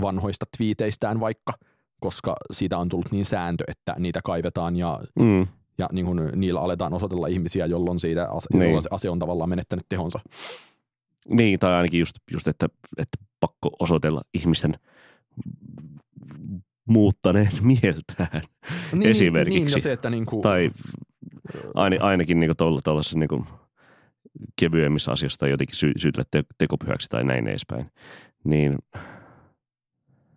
[0.00, 1.52] vanhoista twiiteistään vaikka,
[2.00, 5.46] koska siitä on tullut niin sääntö, että niitä kaivetaan ja, mm.
[5.78, 8.62] ja niin kuin niillä aletaan osoitella ihmisiä, jolloin, siitä ase, niin.
[8.62, 10.18] jolloin se ase on tavallaan menettänyt tehonsa.
[11.28, 14.74] Niin, tai ainakin just, just että, että pakko osoitella ihmisten
[16.88, 17.50] muuttaneen
[17.82, 18.42] mieltään
[18.92, 19.58] niin, esimerkiksi.
[19.58, 20.42] Niin, ja se, että niin kuin...
[20.42, 20.70] Tai
[21.74, 23.46] ain, ainakin niin tuollaisessa niin
[24.60, 27.90] kevyemmissä asioissa jotenkin sy- syytellä te- tekopyhäksi tai näin edespäin.
[28.44, 28.78] Niin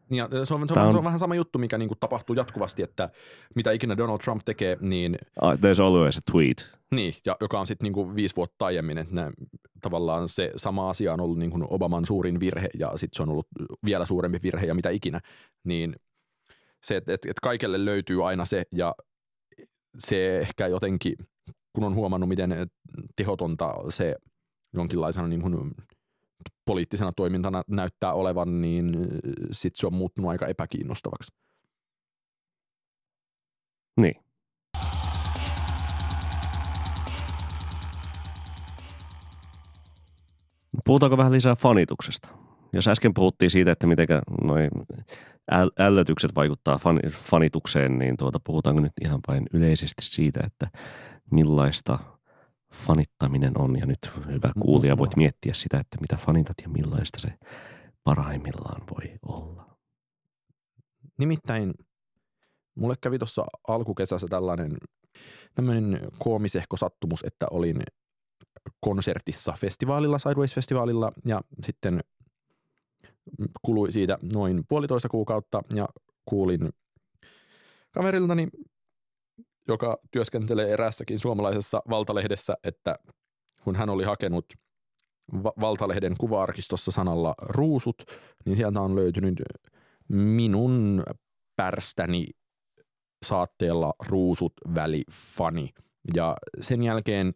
[0.09, 1.99] niin ja se, on, se, on, on, se on vähän sama juttu, mikä niin kuin
[1.99, 3.09] tapahtuu jatkuvasti, että
[3.55, 5.17] mitä ikinä Donald Trump tekee, niin...
[5.41, 6.69] Uh, there's always a tweet.
[6.91, 9.31] Niin, ja joka on sitten niin viisi vuotta aiemmin, että ne,
[9.81, 13.29] tavallaan se sama asia on ollut niin kuin Obaman suurin virhe, ja sitten se on
[13.29, 13.47] ollut
[13.85, 15.21] vielä suurempi virhe ja mitä ikinä.
[15.63, 15.95] Niin
[16.85, 18.95] se, että et, et kaikelle löytyy aina se, ja
[19.97, 21.15] se ehkä jotenkin,
[21.73, 22.55] kun on huomannut, miten
[23.15, 24.15] tehotonta se
[24.73, 25.71] jonkinlaisena niin kuin
[26.65, 28.89] poliittisena toimintana näyttää olevan, niin
[29.51, 31.31] sitten se on muuttunut aika epäkiinnostavaksi.
[34.01, 34.15] Niin.
[40.85, 42.29] Puhutaanko vähän lisää fanituksesta?
[42.73, 44.07] Jos äsken puhuttiin siitä, että miten
[44.43, 44.69] noin
[45.79, 46.79] ällötykset vaikuttaa
[47.11, 50.67] fanitukseen, niin tuota, puhutaanko nyt ihan vain yleisesti siitä, että
[51.31, 51.99] millaista
[52.73, 53.79] fanittaminen on.
[53.79, 57.33] Ja nyt hyvä kuulija voit miettiä sitä, että mitä fanitat ja millaista se
[58.03, 59.77] parhaimmillaan voi olla.
[61.17, 61.73] Nimittäin
[62.75, 64.71] mulle kävi tuossa alkukesässä tällainen
[65.55, 67.83] tämmöinen koomisehko sattumus, että olin
[68.79, 71.99] konsertissa festivaalilla, Sideways-festivaalilla ja sitten
[73.61, 75.87] kului siitä noin puolitoista kuukautta ja
[76.25, 76.69] kuulin
[77.91, 78.47] kaveriltani
[79.67, 82.95] joka työskentelee eräässäkin suomalaisessa valtalehdessä, että
[83.63, 84.45] kun hän oli hakenut
[85.43, 88.03] va- Valtalehden kuva-arkistossa sanalla ruusut,
[88.45, 89.35] niin sieltä on löytynyt
[90.09, 91.03] minun
[91.55, 92.25] pärstäni
[93.25, 95.69] saatteella ruusut väli fani.
[96.15, 97.33] Ja sen jälkeen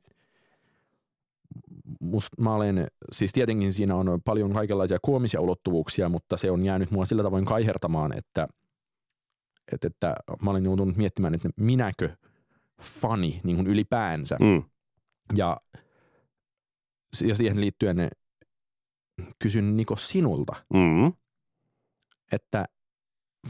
[2.01, 6.91] must, mä olen, siis tietenkin siinä on paljon kaikenlaisia koomisia ulottuvuuksia, mutta se on jäänyt
[6.91, 8.47] mua sillä tavoin kaihertamaan, että–
[9.71, 12.09] että, että mä olen joutunut miettimään, että minäkö
[12.81, 14.37] fani niin kuin ylipäänsä.
[14.39, 14.63] Mm.
[15.35, 15.57] Ja,
[17.27, 18.09] ja siihen liittyen
[19.43, 21.13] kysyn Niko sinulta, mm.
[22.31, 22.65] että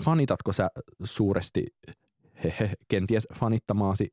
[0.04, 0.70] fanitatko sä
[1.04, 1.66] suuresti
[2.44, 4.10] hehe, kenties fanittamaasi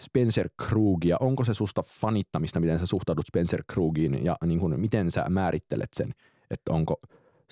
[0.00, 1.16] Spencer Krugia?
[1.20, 5.88] Onko se susta fanittamista, miten sä suhtaudut Spencer Krugiin ja niin kuin, miten sä määrittelet
[5.96, 6.14] sen,
[6.50, 7.00] että onko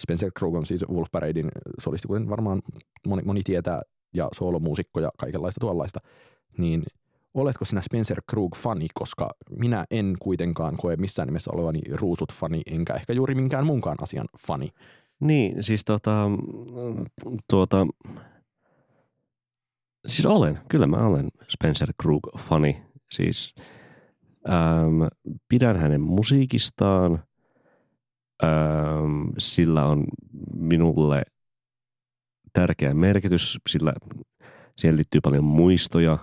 [0.01, 1.49] Spencer Krug on siis Wolf Paradein
[1.81, 2.63] solisti, kuten varmaan
[3.07, 3.83] moni, moni tietää,
[4.15, 6.01] ja soolomuusikko ja kaikenlaista tuollaista,
[6.59, 6.83] niin
[7.35, 13.13] oletko sinä Spencer Krug-fani, koska minä en kuitenkaan koe missään nimessä olevani ruusut-fani, enkä ehkä
[13.13, 14.69] juuri minkään muunkaan asian fani.
[15.21, 16.31] Niin, siis tota,
[17.51, 17.87] tuota,
[20.07, 22.83] siis olen, kyllä mä olen Spencer Krug-fani.
[23.13, 23.55] Siis
[24.49, 25.09] äm,
[25.49, 27.23] pidän hänen musiikistaan,
[28.45, 30.05] äm, sillä on
[30.55, 31.23] minulle
[32.53, 33.93] tärkeä merkitys, sillä
[34.79, 36.19] siihen liittyy paljon muistoja.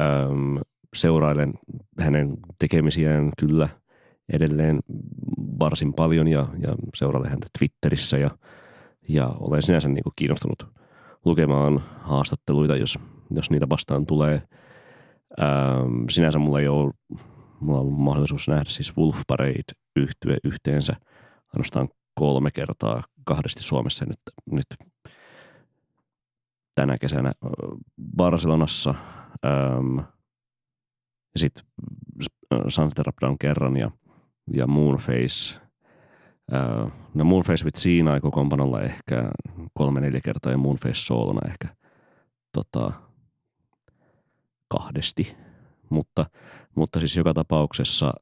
[0.00, 0.58] Äm,
[0.96, 1.52] seurailen
[1.98, 3.68] hänen tekemisiään kyllä
[4.32, 4.78] edelleen
[5.60, 8.30] varsin paljon ja, ja seurailen häntä Twitterissä ja,
[9.08, 10.79] ja olen sinänsä niin kuin kiinnostunut
[11.24, 12.98] lukemaan haastatteluita, jos,
[13.30, 14.42] jos niitä vastaan tulee.
[15.42, 16.92] Ähm, sinänsä mulla ei ole,
[17.60, 20.96] mulla on ollut mahdollisuus nähdä siis Wolf Parade yhtye yhteensä
[21.54, 24.66] ainoastaan kolme kertaa kahdesti Suomessa nyt, nyt
[26.74, 27.32] tänä kesänä
[28.16, 28.94] Barcelonassa
[29.46, 29.98] ähm,
[31.34, 31.64] ja sitten
[32.68, 32.98] Sunset
[33.40, 33.90] kerran ja,
[34.52, 35.60] ja Moonface.
[36.52, 39.30] Äh, no Moonface with Siinä kokoonpanolla ehkä
[39.74, 41.68] kolme-neljä kertaa ja Moonface soolona ehkä
[42.52, 42.92] tota,
[44.68, 45.36] kahdesti.
[45.90, 46.26] Mutta,
[46.74, 48.12] mutta siis joka tapauksessa,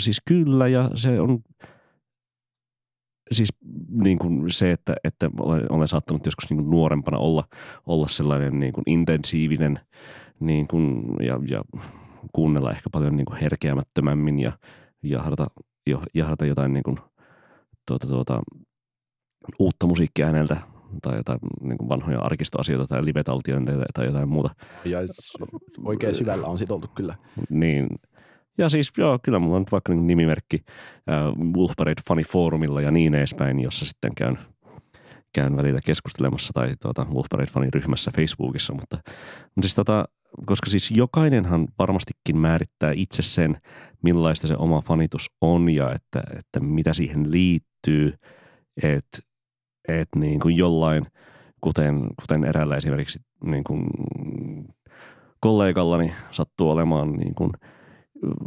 [0.00, 1.38] siis kyllä ja se on
[3.32, 3.48] siis
[3.88, 7.44] niin kuin se, että, että olen, olen saattanut joskus niin kuin nuorempana olla,
[7.86, 9.80] olla sellainen niin kuin intensiivinen
[10.40, 11.62] niin kuin, ja, ja
[12.32, 14.52] kuunnella ehkä paljon niin kuin herkeämättömämmin ja
[15.02, 15.46] jahdata,
[16.14, 16.98] jahdata jotain niin kuin,
[17.86, 18.42] tuota, tuota,
[19.58, 20.56] uutta musiikkia häneltä
[21.02, 24.54] tai jotain niin kuin vanhoja arkistoasioita tai live-taltiointeja tai jotain muuta.
[24.84, 24.98] Ja
[25.84, 27.14] oikein syvällä on sitoutu kyllä.
[27.50, 27.86] Niin,
[28.58, 32.80] ja siis joo, kyllä mulla on nyt vaikka niin nimimerkki äh, Wolf Parade Funny Forumilla
[32.80, 34.38] ja niin edespäin, jossa sitten käyn,
[35.34, 40.04] käyn välillä keskustelemassa tai tuota, Wolf Parade Funny ryhmässä Facebookissa, mutta, mutta siis tota,
[40.46, 43.56] koska siis jokainenhan varmastikin määrittää itse sen,
[44.02, 47.75] millaista se oma fanitus on ja että, että mitä siihen liittyy,
[48.82, 49.18] että
[49.88, 51.06] et niin kuin jollain,
[51.60, 53.86] kuten, kuten eräällä esimerkiksi niin kuin
[55.40, 57.50] kollegallani sattuu olemaan niin kuin–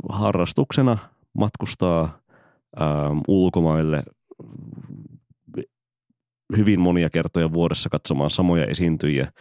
[0.10, 0.98] harrastuksena
[1.34, 2.20] matkustaa
[2.82, 4.04] ähm, ulkomaille
[6.58, 9.32] hyvin monia kertoja vuodessa katsomaan samoja esiintyjiä,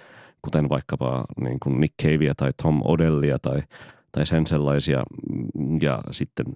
[0.43, 3.63] kuten vaikkapa niin kuin Nick Cavea tai Tom Odellia tai,
[4.13, 5.05] tai sen sellaisia,
[5.83, 6.47] ja sitten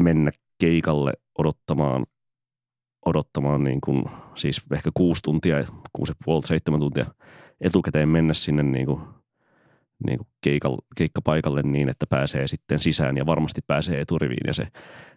[0.00, 2.06] mennä keikalle odottamaan,
[3.04, 7.06] odottamaan niin kuin, siis ehkä kuusi tuntia, kuusi ja puoli, seitsemän tuntia
[7.60, 9.00] etukäteen mennä sinne niin kuin
[10.06, 14.46] niin kuin keikka, keikkapaikalle niin, että pääsee sitten sisään ja varmasti pääsee eturiviin.
[14.46, 14.68] Ja se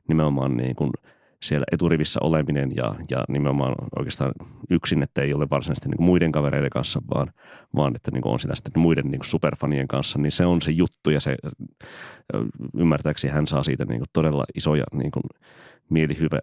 [0.08, 0.92] nimenomaan niin kuin
[1.44, 4.32] siellä eturivissä oleminen ja, ja nimenomaan oikeastaan
[4.70, 7.28] yksin, että ei ole varsinaisesti niin kuin muiden kavereiden kanssa, vaan,
[7.76, 10.62] vaan että niin kuin on sitä sitten muiden niin kuin superfanien kanssa, niin se on
[10.62, 11.36] se juttu ja se
[12.78, 15.24] ymmärtääkseni hän saa siitä niin kuin todella isoja niin kuin
[15.90, 16.40] mielihyvä,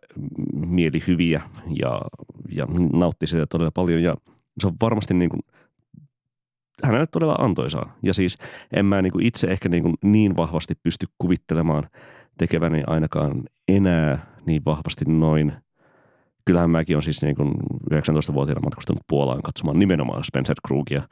[0.67, 2.01] mielihyviä ja,
[2.51, 4.17] ja nauttii siitä todella paljon ja
[4.61, 5.41] se on varmasti niin kuin
[6.83, 7.97] hänelle todella antoisaa.
[8.03, 8.39] Ja siis
[8.77, 11.89] en mä niin kuin itse ehkä niin, kuin niin vahvasti pysty kuvittelemaan
[12.39, 15.53] tekeväni ainakaan enää niin vahvasti noin.
[16.45, 17.53] Kyllähän mäkin on siis niin kuin
[17.95, 21.03] 19-vuotiaana matkustanut Puolaan katsomaan nimenomaan Spencer Krugia.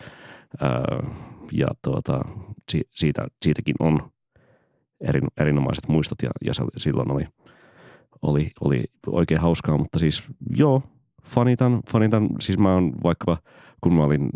[1.53, 2.21] ja tuota,
[2.91, 4.11] siitä, siitäkin on
[5.01, 7.25] erin, erinomaiset muistot ja, ja silloin oli,
[8.23, 10.25] oli, oli oikein hauskaa, mutta siis
[10.57, 10.83] joo,
[11.25, 13.39] fanitan, fanitan, siis mä oon vaikkapa,
[13.81, 14.31] kun mä olin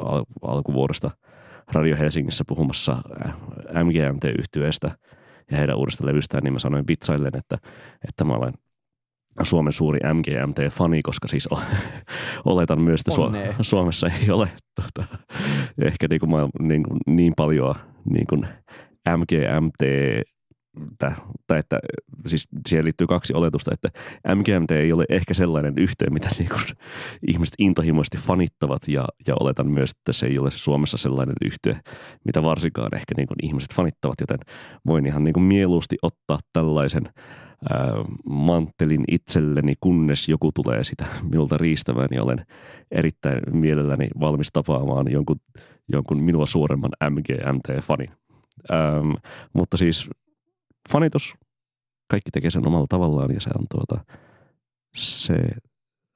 [0.00, 1.10] al- alkuvuodesta
[1.72, 3.02] Radio Helsingissä puhumassa
[3.84, 4.90] mgmt yhtyeestä
[5.50, 7.58] ja heidän uudesta levystään, niin mä sanoin vitsaillen, että,
[8.08, 8.52] että mä olen
[9.42, 11.48] Suomen suuri MGMT-fani, koska siis
[12.44, 15.16] oletan myös, että Su- Suomessa ei ole tuota,
[15.84, 17.74] ehkä niin, kuin mä, niin, kuin, niin paljon
[18.10, 18.46] niin kuin
[19.16, 19.82] MGMT
[21.46, 21.78] tai että
[22.26, 23.90] siis siihen liittyy kaksi oletusta, että
[24.34, 26.60] MGMT ei ole ehkä sellainen yhteen, mitä niin kuin
[27.28, 31.80] ihmiset intohimoisesti fanittavat ja, ja oletan myös, että se ei ole Suomessa sellainen yhteen,
[32.24, 34.38] mitä varsinkaan ehkä niin kuin ihmiset fanittavat, joten
[34.86, 37.04] voin ihan niin kuin mieluusti ottaa tällaisen
[37.70, 37.92] ää,
[38.28, 42.46] manttelin itselleni, kunnes joku tulee sitä minulta riistämään, niin olen
[42.90, 45.40] erittäin mielelläni valmis tapaamaan jonkun,
[45.88, 48.10] jonkun minua suuremman MGMT-fanin.
[48.72, 49.12] Ähm,
[49.52, 50.10] mutta siis
[50.90, 51.34] fanitus,
[52.10, 54.04] kaikki tekee sen omalla tavallaan ja se on tuota,
[54.96, 55.34] se,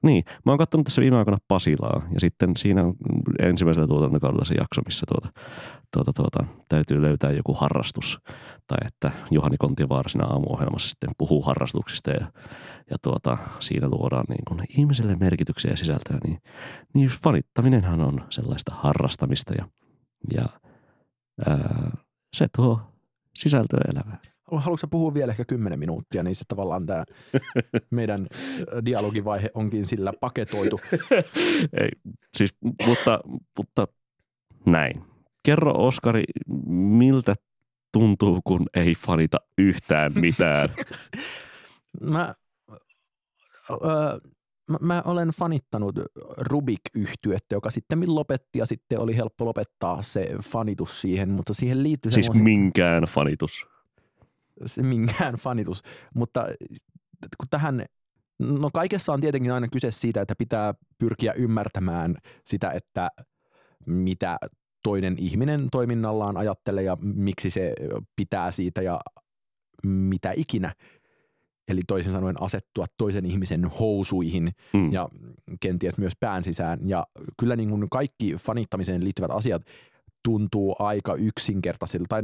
[0.03, 2.81] niin, mä oon katsonut tässä viime aikoina Pasilaa ja sitten siinä
[3.39, 5.39] ensimmäisellä tuotantokaudella se jakso, missä tuota,
[5.93, 8.19] tuota, tuota, täytyy löytää joku harrastus.
[8.67, 12.31] Tai että Juhani Kontivaara siinä aamuohjelmassa sitten puhuu harrastuksista ja,
[12.89, 16.17] ja tuota, siinä luodaan niin kuin ihmiselle merkityksiä ja sisältöä.
[16.23, 16.41] Niin,
[16.93, 19.67] niin fanittaminenhan on sellaista harrastamista ja,
[20.33, 20.45] ja
[21.45, 21.97] ää,
[22.33, 22.81] se tuo
[23.35, 24.19] sisältöä elämään.
[24.51, 27.03] Haluatko puhua vielä ehkä kymmenen minuuttia, niin sitten tavallaan tämä
[27.89, 28.27] meidän
[28.85, 30.79] dialogivaihe onkin sillä paketoitu.
[31.81, 31.89] Ei,
[32.37, 32.55] siis,
[32.87, 33.19] mutta,
[33.57, 33.87] mutta
[34.65, 35.03] näin.
[35.43, 36.23] Kerro Oskari,
[36.67, 37.35] miltä
[37.93, 40.69] tuntuu, kun ei fanita yhtään mitään?
[42.13, 42.35] mä,
[43.71, 44.19] öö,
[44.71, 45.95] mä, mä olen fanittanut
[46.37, 52.11] Rubik-yhtyettä, joka sitten lopetti ja sitten oli helppo lopettaa se fanitus siihen, mutta siihen liittyy
[52.11, 53.65] Siis minkään fanitus?
[54.65, 55.81] Se minkään fanitus,
[56.13, 56.45] mutta
[57.37, 57.85] kun tähän
[58.39, 62.15] No kaikessa on tietenkin aina kyse siitä, että pitää pyrkiä ymmärtämään
[62.45, 63.09] sitä, että
[63.85, 64.37] mitä
[64.83, 67.73] toinen ihminen toiminnallaan ajattelee ja miksi se
[68.15, 68.99] pitää siitä ja
[69.83, 70.73] mitä ikinä.
[71.67, 74.91] Eli toisin sanoen asettua toisen ihmisen housuihin mm.
[74.91, 75.09] ja
[75.59, 76.89] kenties myös pään sisään.
[76.89, 77.07] Ja
[77.39, 79.61] kyllä niin kuin kaikki fanittamiseen liittyvät asiat
[80.23, 82.21] tuntuu aika yksinkertaisilta, tai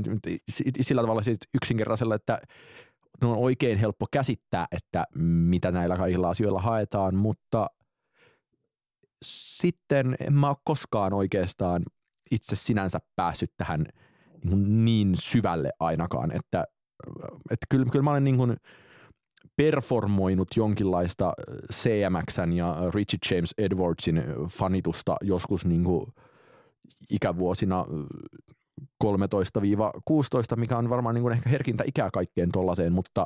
[0.82, 1.22] sillä tavalla
[1.54, 2.38] yksinkertaisella, että
[3.24, 7.68] on oikein helppo käsittää, että mitä näillä kaikilla asioilla haetaan, mutta
[9.26, 11.84] sitten en mä ole koskaan oikeastaan
[12.32, 13.86] itse sinänsä päässyt tähän
[14.44, 16.66] niin, niin syvälle ainakaan, että,
[17.52, 18.56] että kyllä, kyllä mä olen niin kuin
[19.56, 21.34] performoinut jonkinlaista
[21.74, 26.06] CMXn ja Richie James Edwardsin fanitusta joskus niin kuin
[27.10, 27.86] ikävuosina
[29.04, 29.08] 13-16,
[30.56, 33.26] mikä on varmaan niin kuin ehkä herkintä ikää kaikkeen tollaiseen, mutta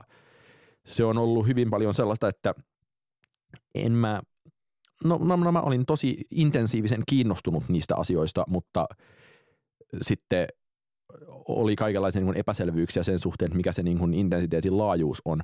[0.86, 2.54] se on ollut hyvin paljon sellaista, että
[3.76, 4.22] en mä
[5.04, 8.86] no, no, no mä olin tosi intensiivisen kiinnostunut niistä asioista, mutta
[10.02, 10.48] sitten
[11.48, 15.42] oli kaikenlaisia niin epäselvyyksiä sen suhteen, mikä se niin kuin intensiteetin laajuus on.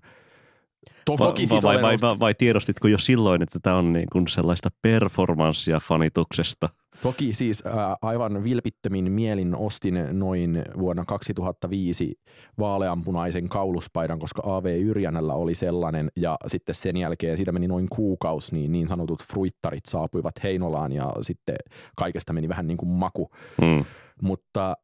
[1.06, 4.28] To- toki siis vai, vai, vai, vai tiedostitko jo silloin, että tämä on niin kuin
[4.28, 6.70] sellaista performanssia fanituksesta–
[7.04, 12.14] Toki siis ää, aivan vilpittömin mielin ostin noin vuonna 2005
[12.60, 18.56] vaaleanpunaisen kauluspaidan, koska AV Yrjänällä oli sellainen ja sitten sen jälkeen siitä meni noin kuukausi,
[18.56, 21.56] niin niin sanotut fruittarit saapuivat Heinolaan ja sitten
[21.96, 23.30] kaikesta meni vähän niin kuin maku.
[23.62, 23.86] Mm.
[24.22, 24.78] Mutta,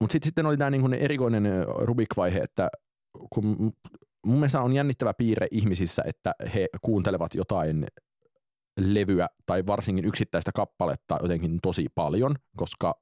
[0.00, 2.68] mutta sitten, sitten oli tämä niin kuin erikoinen Rubik-vaihe, että
[3.30, 3.72] kun
[4.26, 7.86] mun mielestä on jännittävä piirre ihmisissä, että he kuuntelevat jotain
[8.80, 13.00] levyä tai varsinkin yksittäistä kappaletta jotenkin tosi paljon, koska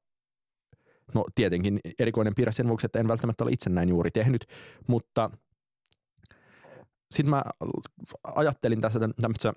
[1.14, 4.44] no tietenkin erikoinen piirre sen vuoksi, että en välttämättä ole itse näin juuri tehnyt,
[4.86, 5.30] mutta
[7.14, 7.42] sitten mä
[8.22, 9.52] ajattelin tässä tämmöistä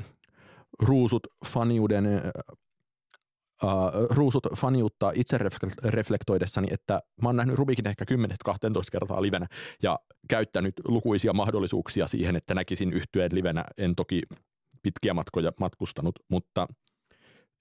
[0.79, 2.05] ruusut faniuden
[3.63, 5.37] Uh, ruusut faniutta itse
[5.83, 8.05] reflektoidessani, että mä oon nähnyt Rubikin ehkä
[8.49, 8.53] 10-12
[8.91, 9.47] kertaa livenä
[9.83, 9.99] ja
[10.29, 13.65] käyttänyt lukuisia mahdollisuuksia siihen, että näkisin yhtyeen livenä.
[13.77, 14.21] En toki
[14.87, 16.67] pitkiä matkoja matkustanut, mutta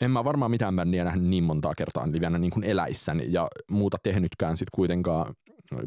[0.00, 3.96] en mä varmaan mitään bändiä nähnyt niin montaa kertaa livenä niin kuin eläissäni ja muuta
[4.02, 5.34] tehnytkään sitten kuitenkaan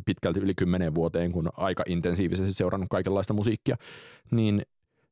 [0.05, 3.75] pitkälti yli kymmenen vuoteen, kun aika intensiivisesti seurannut kaikenlaista musiikkia.
[4.31, 4.61] Niin,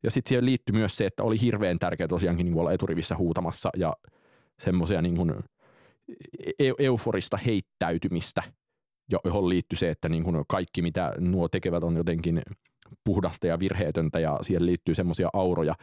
[0.04, 3.70] ja sitten siihen liittyi myös se, että oli hirveän tärkeää tosiaankin niin olla eturivissä huutamassa
[3.78, 3.94] ja
[4.60, 5.34] semmoisia niin kuin
[6.60, 8.44] e-, euforista heittäytymistä,
[9.26, 12.42] johon liittyy se, että niin kuin kaikki mitä nuo tekevät on jotenkin
[13.04, 15.76] puhdasta ja virheetöntä ja siihen liittyy semmoisia auroja,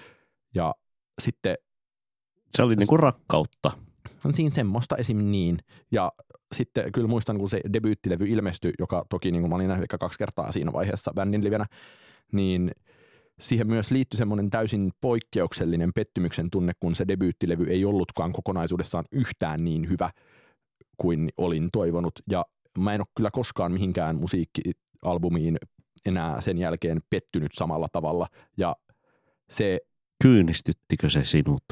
[0.55, 0.75] ja
[1.23, 1.57] sitten...
[2.57, 3.71] Se oli niin kuin rakkautta.
[4.25, 5.19] On siinä semmoista esim.
[5.19, 5.59] niin.
[5.93, 6.13] Ja
[6.55, 9.99] sitten kyllä muistan, kun se debyyttilevy ilmestyi, joka toki niin kuin mä olin nähnyt ehkä
[9.99, 11.67] kaksi kertaa siinä vaiheessa bändin livenä,
[12.33, 12.71] niin
[13.41, 19.65] siihen myös liittyi semmoinen täysin poikkeuksellinen pettymyksen tunne, kun se debyyttilevy ei ollutkaan kokonaisuudessaan yhtään
[19.65, 20.11] niin hyvä
[20.97, 22.13] kuin olin toivonut.
[22.31, 22.45] Ja
[22.79, 25.57] mä en ole kyllä koskaan mihinkään musiikkialbumiin
[26.07, 28.27] enää sen jälkeen pettynyt samalla tavalla.
[28.57, 28.77] Ja
[29.51, 29.81] se
[30.25, 31.65] Kyynistyttikö se sinut?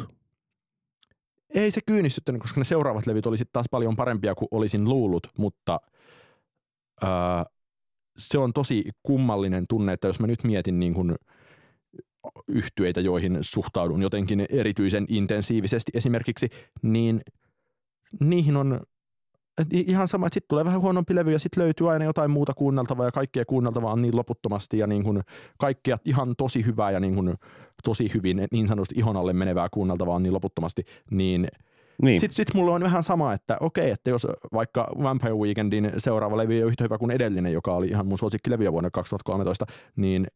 [1.55, 5.27] Ei se kyynistyttänyt, koska ne seuraavat levyt oli sitten taas paljon parempia kuin olisin luullut,
[5.39, 5.81] mutta
[7.03, 7.45] ää,
[8.19, 11.15] se on tosi kummallinen tunne, että jos mä nyt mietin niin kuin
[12.49, 16.49] yhtyeitä, joihin suhtaudun jotenkin erityisen intensiivisesti esimerkiksi,
[16.83, 17.21] niin
[18.21, 18.81] niihin on
[19.71, 23.07] ihan sama, että sitten tulee vähän huonompi levy ja sitten löytyy aina jotain muuta kuunneltavaa
[23.07, 25.21] ja kaikkea kuunneltavaa on niin loputtomasti ja niin kuin
[25.59, 27.35] kaikkea ihan tosi hyvää ja niin kuin
[27.85, 31.49] tosi hyvin niin sanotusti ihon alle menevää kuunneltavaa on niin loputtomasti, niin
[32.03, 32.21] niin.
[32.21, 36.63] Sitten sit mulla on vähän sama, että okei, että jos vaikka Vampire Weekendin seuraava levy
[36.63, 40.27] on yhtä hyvä kuin edellinen, joka oli ihan mun suosikkilevy vuonna 2013, niin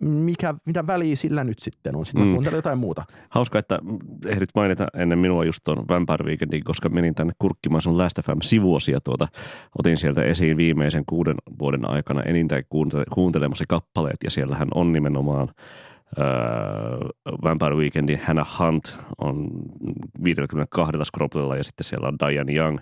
[0.00, 2.06] mikä, mitä väliä sillä nyt sitten on?
[2.06, 2.44] Sitten mm.
[2.44, 3.04] mä jotain muuta.
[3.30, 3.78] Hauska, että
[4.26, 8.38] ehdit mainita ennen minua just tuon Vampire Weekendin, koska menin tänne kurkkimaan sun Last FM
[8.42, 9.28] sivuosia tuota.
[9.78, 12.62] Otin sieltä esiin viimeisen kuuden vuoden aikana enintään
[13.14, 15.48] kuuntelemassa kappaleet ja siellähän on nimenomaan
[16.18, 16.24] äh,
[17.44, 19.48] Vampire Weekendin Hannah Hunt on
[20.24, 22.78] 52 skroplilla ja sitten siellä on Diane Young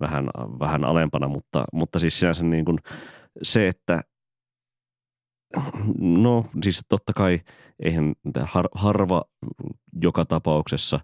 [0.00, 0.28] vähän,
[0.60, 2.78] vähän alempana, mutta, mutta siis sinänsä niin kuin
[3.42, 4.02] se, että
[6.00, 7.40] No siis totta kai
[7.84, 9.24] eihän har, harva
[10.02, 11.00] joka tapauksessa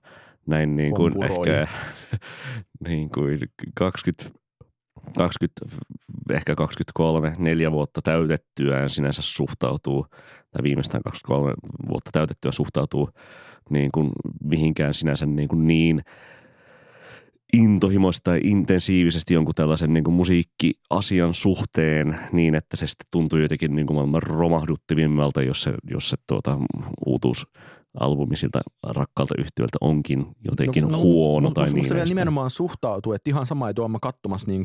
[0.46, 1.66] näin niin kuin ehkä
[2.88, 3.38] niin kuin
[3.74, 4.38] 20,
[5.16, 5.66] 20,
[6.30, 10.06] ehkä 23, neljä vuotta täytettyään sinänsä suhtautuu,
[10.50, 11.54] tai viimeistään 23
[11.88, 13.10] vuotta täytettyä suhtautuu
[13.70, 14.10] niin kuin
[14.44, 16.02] mihinkään sinänsä niin, kuin niin–
[17.52, 23.76] intohimoista tai intensiivisesti jonkun tällaisen niin kuin musiikkiasian suhteen niin, että se sitten tuntuu jotenkin
[23.76, 26.58] niin kuin maailman romahduttivimmalta, jos se, jos se tuota,
[27.06, 27.46] uutuus
[28.00, 31.76] albumi siltä rakkaalta yhtiöltä onkin jotenkin no, no, huono no, tai niin.
[31.76, 34.64] Musta nimenomaan suhtautuu, että ihan sama ei tuo katsomassa niin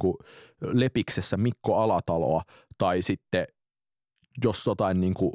[0.62, 2.42] Lepiksessä Mikko Alataloa
[2.78, 3.46] tai sitten
[4.44, 5.32] jos jotain niin kuin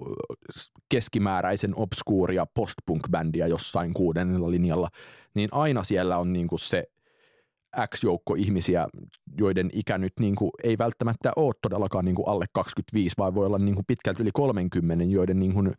[0.89, 4.89] keskimääräisen obskuuria postpunk-bändiä jossain kuudennella linjalla,
[5.35, 6.85] niin aina siellä on niin kuin se
[7.95, 8.89] X joukko ihmisiä,
[9.39, 13.47] joiden ikä nyt niin kuin ei välttämättä ole todellakaan niin kuin alle 25, vaan voi
[13.47, 15.75] olla niin kuin pitkälti yli 30, joiden niin kuin,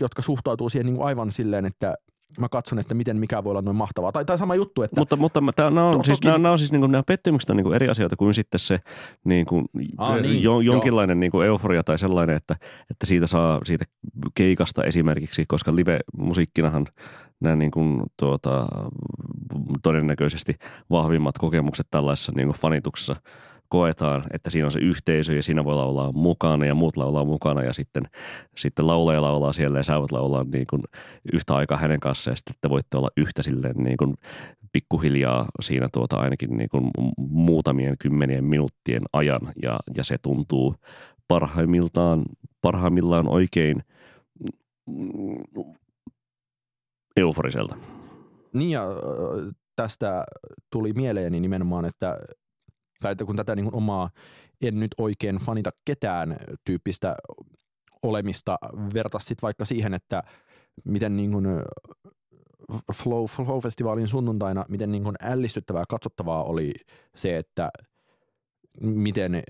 [0.00, 1.94] jotka suhtautuu siihen niin kuin aivan silleen, että
[2.38, 4.12] mä katson, että miten mikä voi olla noin mahtavaa.
[4.12, 5.00] Tai, tai sama juttu, että...
[5.00, 6.26] Mutta, mutta tämä, nämä on to, siis, toki...
[6.26, 8.60] nämä, nämä on siis niin kuin, nämä pettymykset on niin kuin eri asioita kuin sitten
[8.60, 8.78] se
[9.24, 9.66] niin kuin,
[9.98, 12.56] Aa, niin, jo, jonkinlainen niin kuin euforia tai sellainen, että,
[12.90, 13.84] että siitä saa siitä
[14.34, 16.86] keikasta esimerkiksi, koska live-musiikkinahan
[17.40, 18.66] nämä niin kuin, tuota,
[19.82, 20.54] todennäköisesti
[20.90, 23.16] vahvimmat kokemukset tällaisessa niin kuin fanituksessa
[23.68, 27.62] koetaan, että siinä on se yhteisö ja siinä voi laulaa mukana ja muut laulaa mukana
[27.62, 28.02] ja sitten,
[28.56, 30.82] sitten laulaja laulaa siellä ja sä voit laulaa niin kuin
[31.32, 34.14] yhtä aikaa hänen kanssaan ja sitten te voitte olla yhtä silleen niin kuin
[34.72, 40.74] pikkuhiljaa siinä tuota ainakin niin kuin muutamien kymmenien minuuttien ajan ja, ja se tuntuu
[41.28, 42.22] parhaimmiltaan,
[42.60, 43.82] parhaimmillaan oikein
[47.16, 47.76] euforiselta.
[48.52, 48.86] Niin ja
[49.76, 50.24] tästä
[50.72, 52.18] tuli mieleeni nimenomaan, että,
[53.02, 54.10] tai että kun tätä niin kuin omaa
[54.62, 57.16] en nyt oikein fanita ketään tyyppistä
[58.02, 58.58] olemista
[58.94, 60.22] vertasit vaikka siihen, että
[60.84, 61.46] miten niin kuin
[62.94, 66.72] Flow, Flow-festivaalin sunnuntaina, miten niin kuin ällistyttävää katsottavaa oli
[67.14, 67.70] se, että
[68.80, 69.42] miten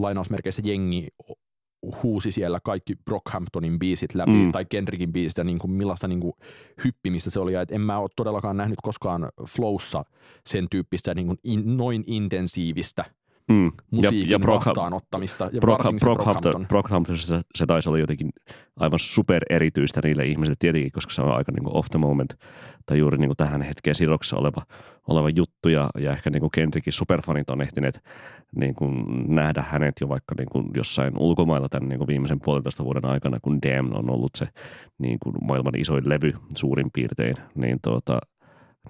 [0.00, 1.08] lainausmerkeissä jengi
[2.02, 4.52] huusi siellä kaikki Brockhamptonin biisit läpi mm.
[4.52, 6.32] tai Kendrickin biisit ja niin kuin millaista niin kuin
[6.84, 7.52] hyppimistä se oli.
[7.52, 10.02] Ja et en mä ole todellakaan nähnyt koskaan Flowssa
[10.46, 13.04] sen tyyppistä niin kuin in, noin intensiivistä–
[13.50, 13.72] mm.
[13.90, 15.50] musiikin ja, ja vastaanottamista.
[15.52, 18.30] Ja Brock, Brockhampton, Brockhamptonissa se taisi olla jotenkin
[18.76, 22.34] aivan super erityistä niille ihmisille tietenkin, koska se on aika niin kuin off the moment
[22.90, 24.62] tai juuri niin kuin tähän hetkeen sidoksessa oleva,
[25.08, 28.04] oleva juttu ja, ja ehkä niin kuin Kendrickin superfanit on ehtineet
[28.56, 32.84] niin kuin nähdä hänet jo vaikka niin kuin jossain ulkomailla tämän niin kuin viimeisen puolentoista
[32.84, 34.48] vuoden aikana, kun Damn on ollut se
[34.98, 38.18] niin kuin maailman isoin levy suurin piirtein, niin tuota,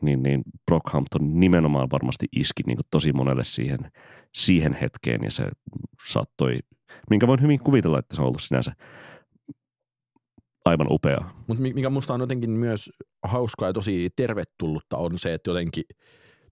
[0.03, 3.79] niin, niin Brockhampton nimenomaan varmasti iski niin tosi monelle siihen,
[4.35, 5.49] siihen hetkeen ja se
[6.09, 6.59] saattoi,
[7.11, 8.73] minkä voin hyvin kuvitella, että se on ollut sinänsä
[10.65, 11.19] aivan upea.
[11.47, 12.91] Mutta mikä musta on jotenkin myös
[13.23, 15.85] hauskaa ja tosi tervetullutta on se, että jotenkin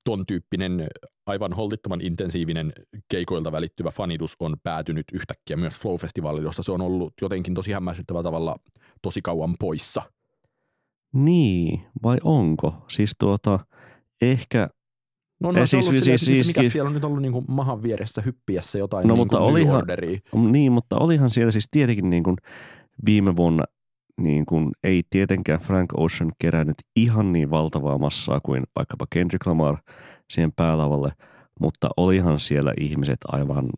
[0.05, 0.87] ton tyyppinen
[1.27, 2.73] aivan holtittoman intensiivinen
[3.11, 8.25] keikoilta välittyvä fanitus on päätynyt yhtäkkiä myös Flow-festivaalille, josta se on ollut jotenkin tosi hämmästyttävällä
[8.25, 8.57] tavalla
[9.03, 10.03] tosi kauan poissa–
[11.13, 12.75] niin, vai onko?
[12.89, 13.59] Siis tuota,
[14.23, 14.69] ehkä...
[15.41, 17.83] No, no siis, siis, silleen, siis, mikä siis, siellä on nyt ollut niin kuin mahan
[17.83, 19.85] vieressä hyppiässä jotain no, niin mutta olihan,
[20.51, 22.37] Niin, mutta olihan siellä siis tietenkin niin kuin
[23.07, 23.65] viime vuonna
[24.19, 29.77] niin kuin ei tietenkään Frank Ocean kerännyt ihan niin valtavaa massaa kuin vaikkapa Kendrick Lamar
[30.31, 31.13] siihen päälavalle,
[31.61, 33.71] mutta olihan siellä ihmiset aivan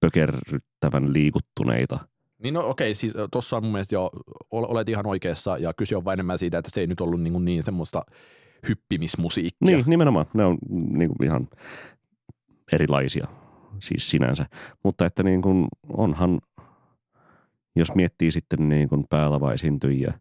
[0.00, 1.98] pökerryttävän liikuttuneita–
[2.42, 4.10] niin no okei, siis tuossa on mun mielestä jo,
[4.50, 7.44] olet ihan oikeassa ja kyse on vain enemmän siitä, että se ei nyt ollut niin,
[7.44, 8.02] niin semmoista
[8.68, 9.76] hyppimismusiikkia.
[9.76, 10.26] Niin, nimenomaan.
[10.34, 11.48] Ne on niin kuin ihan
[12.72, 13.26] erilaisia
[13.78, 14.46] siis sinänsä.
[14.84, 16.40] Mutta että niin kuin onhan,
[17.78, 20.14] jos miettii sitten niin kuin päälavaisintyjiä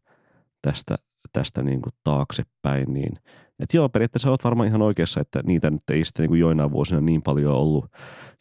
[0.62, 0.95] tästä,
[1.34, 3.14] tästä niin kuin taaksepäin, niin
[3.60, 6.72] että joo, periaatteessa olet varmaan ihan oikeassa, että niitä nyt ei sitten niin kuin joinain
[6.72, 7.86] vuosina niin paljon ollut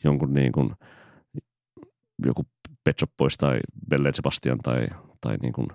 [0.04, 0.70] jonkun niin kuin
[2.26, 2.42] joku
[2.84, 3.58] Pet Shop Boys tai
[3.88, 4.86] Belle Sebastian tai,
[5.20, 5.66] tai niin kuin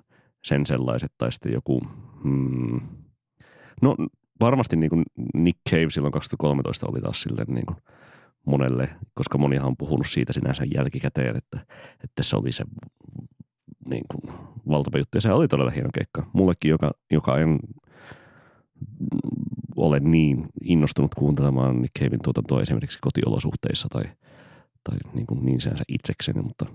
[0.43, 1.81] sen sellaiset tai sitten joku,
[2.23, 2.79] hmm,
[3.81, 3.95] no
[4.39, 7.77] varmasti niin kuin Nick Cave silloin 2013 oli taas silleen niin kuin
[8.45, 11.59] monelle, koska monihan on puhunut siitä sinänsä jälkikäteen, että,
[12.03, 12.63] että se oli se
[13.85, 14.35] niin kuin,
[14.69, 15.17] valtava juttu.
[15.17, 16.29] Ja se oli todella hieno keikka.
[16.33, 17.59] Mullekin, joka, joka en
[19.75, 24.03] ole niin innostunut kuuntelemaan Nick Cavein tuotantoa esimerkiksi kotiolosuhteissa tai,
[24.83, 26.65] tai niin, kuin niin seensä itsekseni, mutta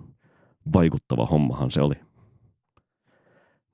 [0.74, 1.94] vaikuttava hommahan se oli.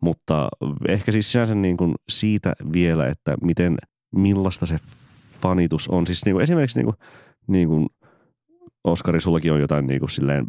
[0.01, 0.49] Mutta
[0.89, 3.76] ehkä siis sinänsä niin kuin siitä vielä, että miten,
[4.16, 4.78] millaista se
[5.41, 6.07] fanitus on.
[6.07, 6.97] Siis niin kuin esimerkiksi niin kuin,
[7.47, 7.87] niin kuin
[8.85, 10.47] Oskari, sullakin on jotain niin kuin silleen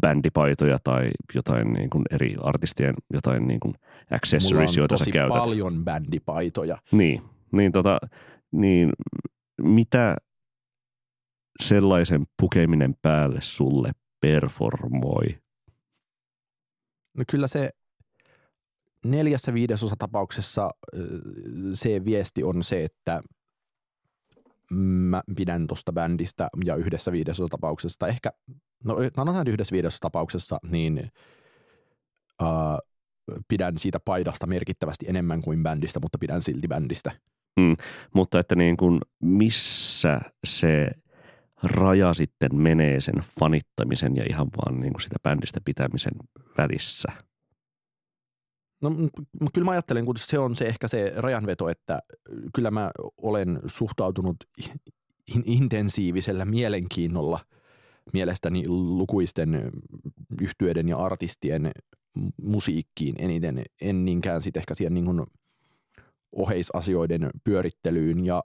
[0.00, 3.74] bändipaitoja tai jotain niin kuin eri artistien jotain niin kuin
[4.10, 5.38] accessories, joita sä käytät.
[5.38, 6.78] paljon bändipaitoja.
[6.92, 7.22] Niin,
[7.52, 7.98] niin, tota,
[8.52, 8.92] niin
[9.62, 10.16] mitä
[11.62, 15.38] sellaisen pukeminen päälle sulle performoi?
[17.14, 17.70] No kyllä se
[19.04, 20.70] neljässä viidesosa tapauksessa
[21.72, 23.22] se viesti on se, että
[24.70, 28.32] mä pidän tuosta bändistä ja yhdessä viidesosa tapauksessa, ehkä,
[28.84, 31.10] no sanotaan yhdessä viidesosa tapauksessa, niin
[32.42, 32.78] uh,
[33.48, 37.12] pidän siitä paidasta merkittävästi enemmän kuin bändistä, mutta pidän silti bändistä.
[37.60, 37.76] Mm,
[38.14, 40.90] mutta että niin kuin missä se
[41.62, 46.12] raja sitten menee sen fanittamisen ja ihan vaan niin kuin sitä bändistä pitämisen
[46.58, 47.12] välissä?
[48.82, 48.90] No
[49.54, 51.98] kyllä mä ajattelen, kun se on se ehkä se rajanveto, että
[52.54, 52.90] kyllä mä
[53.22, 54.36] olen suhtautunut
[55.44, 57.40] intensiivisellä mielenkiinnolla
[58.12, 59.70] mielestäni lukuisten
[60.42, 61.70] yhtyeiden ja artistien
[62.42, 65.22] musiikkiin eniten, en niinkään sitten ehkä siihen niin kuin
[66.32, 68.42] oheisasioiden pyörittelyyn ja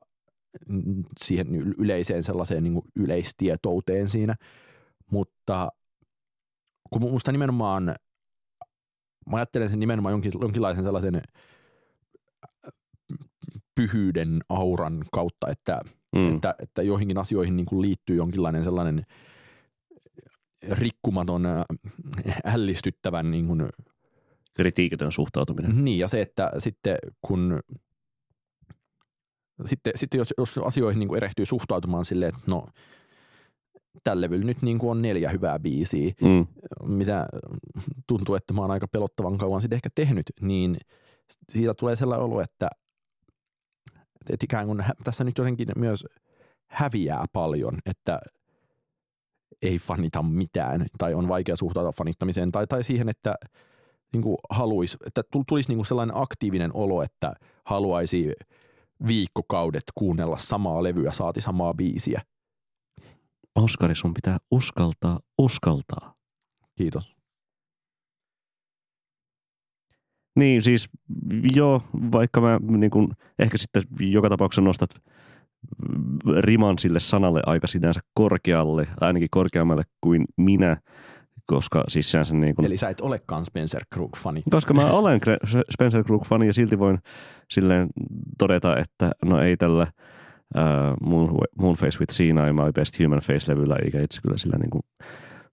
[1.23, 4.35] siihen yleiseen sellaiseen niin kuin yleistietouteen siinä,
[5.11, 5.69] mutta
[6.89, 7.95] kun musta nimenomaan,
[9.29, 11.21] mä ajattelen sen nimenomaan jonkin, jonkinlaisen sellaisen
[13.75, 15.81] pyhyyden auran kautta, että,
[16.15, 16.35] mm.
[16.35, 19.03] että, että joihinkin asioihin niin kuin liittyy jonkinlainen sellainen
[20.69, 21.43] rikkumaton,
[22.43, 23.69] ällistyttävän niin kuin,
[24.53, 25.85] kritiikitön suhtautuminen.
[25.85, 27.59] Niin, ja se, että sitten kun
[29.65, 32.67] sitten, sitten jos, jos asioihin niin kuin erehtyy suhtautumaan silleen, että no
[34.03, 36.47] tällä levyllä nyt niin kuin on neljä hyvää biisiä, mm.
[36.83, 37.27] mitä
[38.07, 40.77] tuntuu, että mä oon aika pelottavan kauan sitten ehkä tehnyt, niin
[41.49, 42.69] siitä tulee sellainen olo, että,
[44.29, 46.05] että ikään kuin tässä nyt jotenkin myös
[46.67, 48.19] häviää paljon, että
[49.61, 53.35] ei fanita mitään tai on vaikea suhtautua fanittamiseen tai, tai siihen, että
[54.13, 57.33] niin kuin haluaisi, että tulisi niin kuin sellainen aktiivinen olo, että
[57.65, 58.33] haluaisi
[59.07, 62.21] viikkokaudet kuunnella samaa levyä, saati samaa biisiä.
[63.55, 66.13] Oskari, sun pitää uskaltaa, uskaltaa.
[66.77, 67.15] Kiitos.
[70.35, 70.89] Niin, siis
[71.55, 71.81] joo,
[72.11, 74.89] vaikka mä niin kun, ehkä sitten joka tapauksessa nostat
[76.39, 80.77] riman sille sanalle aika sinänsä korkealle, ainakin korkeammalle kuin minä,
[81.45, 84.41] koska siis sinänsä niin kuin, Eli sä et olekaan Spencer Crook-fani.
[84.49, 85.19] Koska mä olen
[85.73, 86.99] Spencer Crook-fani ja silti voin
[87.49, 87.89] silleen
[88.37, 89.87] todeta, että no ei tällä
[90.55, 94.81] uh, Moon, Moonface with Sinai My Best Human Face-levyllä, eikä itse kyllä sillä niin kuin,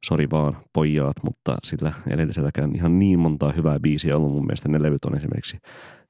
[0.05, 4.33] sori vaan pojaat, mutta sillä edelliselläkään ihan niin montaa hyvää biisiä ollut.
[4.33, 5.59] Mun mielestä ne levyt on esimerkiksi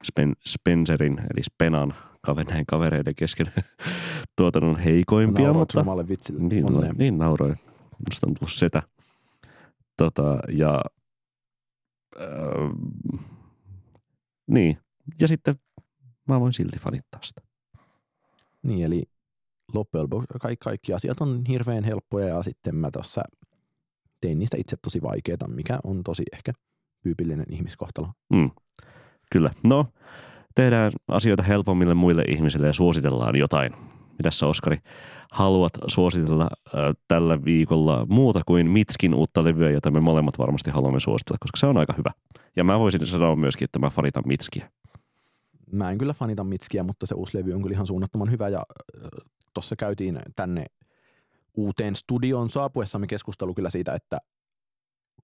[0.03, 1.93] Spen, Spencerin, eli Spenan
[2.27, 3.53] näin kavereiden kesken
[4.37, 5.45] tuotannon heikoimpia.
[5.45, 6.39] Nauroit mutta, omalle vitsille.
[6.39, 6.65] Niin,
[6.97, 7.55] niin nauroin.
[8.09, 8.83] Musta on tullut setä.
[9.97, 10.81] Tota, ja
[12.19, 12.71] äh,
[14.47, 14.77] niin.
[15.21, 15.59] Ja sitten
[16.27, 17.41] mä voin silti fanittaa sitä.
[18.63, 19.03] Niin, eli
[19.73, 23.21] loppujen lopuksi kaikki, kaikki asiat on hirveän helppoja ja sitten mä tuossa
[24.21, 26.51] tein niistä itse tosi vaikeita, mikä on tosi ehkä
[27.03, 28.07] tyypillinen ihmiskohtalo.
[28.33, 28.51] Mm,
[29.31, 29.53] kyllä.
[29.63, 29.85] No,
[30.59, 33.73] tehdään asioita helpommille muille ihmisille ja suositellaan jotain.
[34.17, 34.77] Mitäs sä, Oskari,
[35.31, 40.99] haluat suositella äh, tällä viikolla muuta kuin Mitskin uutta levyä, jota me molemmat varmasti haluamme
[40.99, 42.11] suositella, koska se on aika hyvä.
[42.55, 44.69] Ja mä voisin sanoa myöskin, että mä fanitan Mitskiä.
[45.71, 48.59] Mä en kyllä fanita Mitskiä, mutta se uusi levy on kyllä ihan suunnattoman hyvä ja
[48.59, 49.09] äh,
[49.53, 50.65] tuossa käytiin tänne
[51.53, 54.17] uuteen studioon saapuessamme keskustelu kyllä siitä, että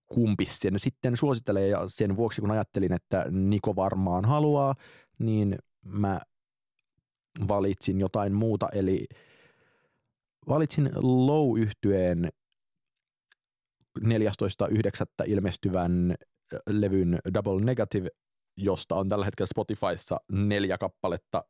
[0.08, 4.76] kumpi sen sitten suosittelee ja sen vuoksi kun ajattelin, että Niko varmaan haluaa,
[5.20, 6.22] niin mä
[7.48, 9.06] valitsin jotain muuta, eli
[10.48, 12.30] valitsin low yhtyeen
[14.00, 14.10] 14.9.
[15.28, 16.16] ilmestyvän
[16.70, 18.10] levyn Double Negative,
[18.58, 21.44] josta on tällä hetkellä Spotifyssa neljä kappaletta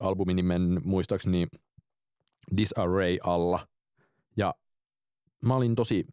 [0.00, 1.46] albumin nimen muistaakseni
[2.56, 3.68] Disarray alla.
[4.36, 4.54] Ja
[5.44, 6.06] mä olin tosi,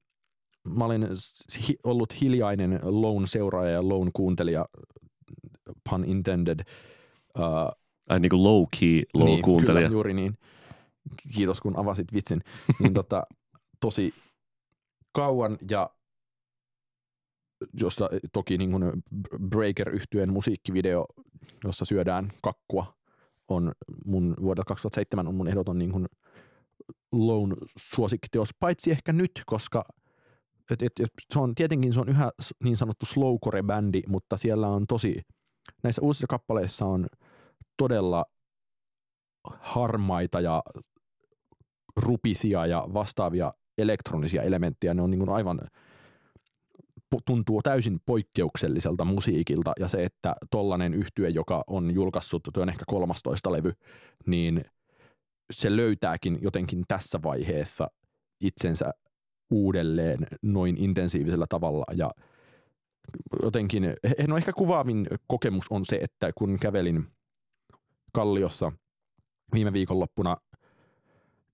[0.63, 1.07] mä olin
[1.83, 4.65] ollut hiljainen Lone seuraaja ja Lone kuuntelija,
[5.89, 6.59] pun intended.
[7.39, 7.43] Uh,
[8.09, 9.87] Ai niin kuin low key low niin, kuuntelija.
[9.87, 10.37] Kyllä, juuri niin.
[11.35, 12.41] kiitos kun avasit vitsin,
[12.79, 13.23] niin tota,
[13.79, 14.13] tosi
[15.11, 15.89] kauan ja
[17.73, 18.83] josta toki niin kuin
[19.49, 21.05] breaker yhtyeen musiikkivideo,
[21.63, 22.97] jossa syödään kakkua,
[23.47, 23.71] on
[24.05, 26.05] mun vuodelta 2007 on mun ehdoton niin kuin
[27.11, 29.83] Lone suosikkiteos, paitsi ehkä nyt, koska
[30.71, 32.31] et, et, et, se on, tietenkin se on yhä
[32.63, 35.21] niin sanottu slowcore-bändi, mutta siellä on tosi,
[35.87, 37.07] näissä uusissa kappaleissa on
[37.77, 38.25] todella
[39.59, 40.63] harmaita ja
[41.95, 44.93] rupisia ja vastaavia elektronisia elementtejä.
[44.93, 45.59] Ne on niin kuin aivan,
[47.25, 53.51] tuntuu täysin poikkeukselliselta musiikilta ja se, että tollanen yhtye, joka on julkaissut, on ehkä 13
[53.51, 53.73] levy,
[54.25, 54.65] niin
[55.53, 57.87] se löytääkin jotenkin tässä vaiheessa
[58.41, 58.91] itsensä
[59.51, 62.11] uudelleen noin intensiivisellä tavalla ja
[63.43, 63.93] jotenkin,
[64.27, 67.07] no ehkä kuvaavin kokemus on se, että kun kävelin
[68.13, 68.71] Kalliossa
[69.53, 70.37] viime viikonloppuna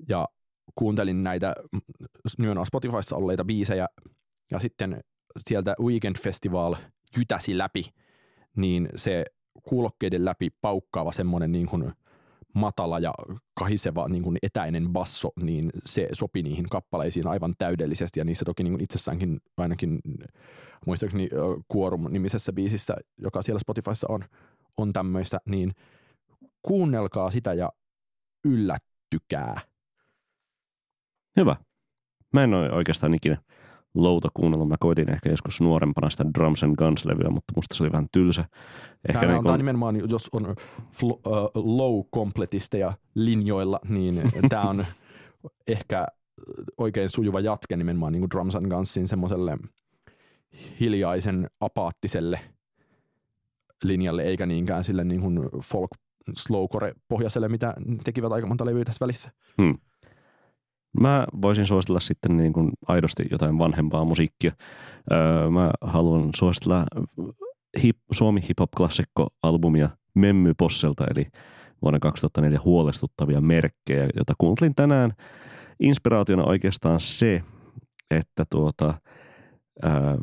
[0.10, 0.28] ja
[0.76, 1.56] kuuntelin näitä
[2.38, 3.88] nimenomaan Spotifyssa olleita biisejä
[4.52, 5.02] ja sitten
[5.40, 6.76] sieltä Weekend Festival
[7.18, 7.86] jytäsi läpi,
[8.56, 9.26] niin se
[9.64, 11.94] kuulokkeiden läpi paukkaava semmoinen niin kuin
[12.54, 13.14] matala ja
[13.60, 18.64] kahiseva niin kuin etäinen basso, niin se sopi niihin kappaleisiin aivan täydellisesti ja niissä toki
[18.64, 20.00] niin kuin itsessäänkin ainakin
[20.86, 21.30] muistaakseni
[21.76, 24.26] Quorum-nimisessä biisissä, joka siellä Spotifyssa on,
[24.78, 25.72] on tämmöistä, niin
[26.62, 27.70] kuunnelkaa sitä ja
[28.46, 29.62] yllättykää.
[31.38, 31.56] Hyvä.
[32.34, 33.38] Mä en ole oikeastaan ikinä
[33.96, 34.70] louta kuunnellut.
[34.70, 38.46] Mä koitin ehkä joskus nuorempana sitä Drums and Guns-levyä, mutta musta se oli vähän tylsä.
[39.10, 40.56] Ehkä Tämä niin on, on nimenomaan, jos on
[40.92, 44.86] fl- uh, low completisteja linjoilla, niin tämä on
[45.68, 46.08] ehkä
[46.78, 49.58] oikein sujuva jatke nimenomaan niin kuin Drums and Gunsin semmoiselle
[50.80, 52.40] hiljaisen apaattiselle
[53.84, 55.90] linjalle, eikä niinkään sille niin kuin folk
[56.38, 57.74] slowcore pohjaiselle, mitä
[58.04, 59.32] tekivät aika monta levyä tässä välissä.
[59.62, 59.78] Hmm.
[61.00, 64.52] Mä voisin suositella sitten niin kuin aidosti jotain vanhempaa musiikkia.
[65.12, 66.86] Öö, mä haluan suositella
[67.84, 71.28] hip, Suomi Hip Hop Klassikko-albumia Memmy Posselta, eli
[71.82, 75.14] vuonna 2004 huolestuttavia merkkejä, jota kuuntelin tänään.
[75.80, 77.44] Inspiraationa oikeastaan se,
[78.12, 78.94] että tuota,
[79.82, 80.18] ää,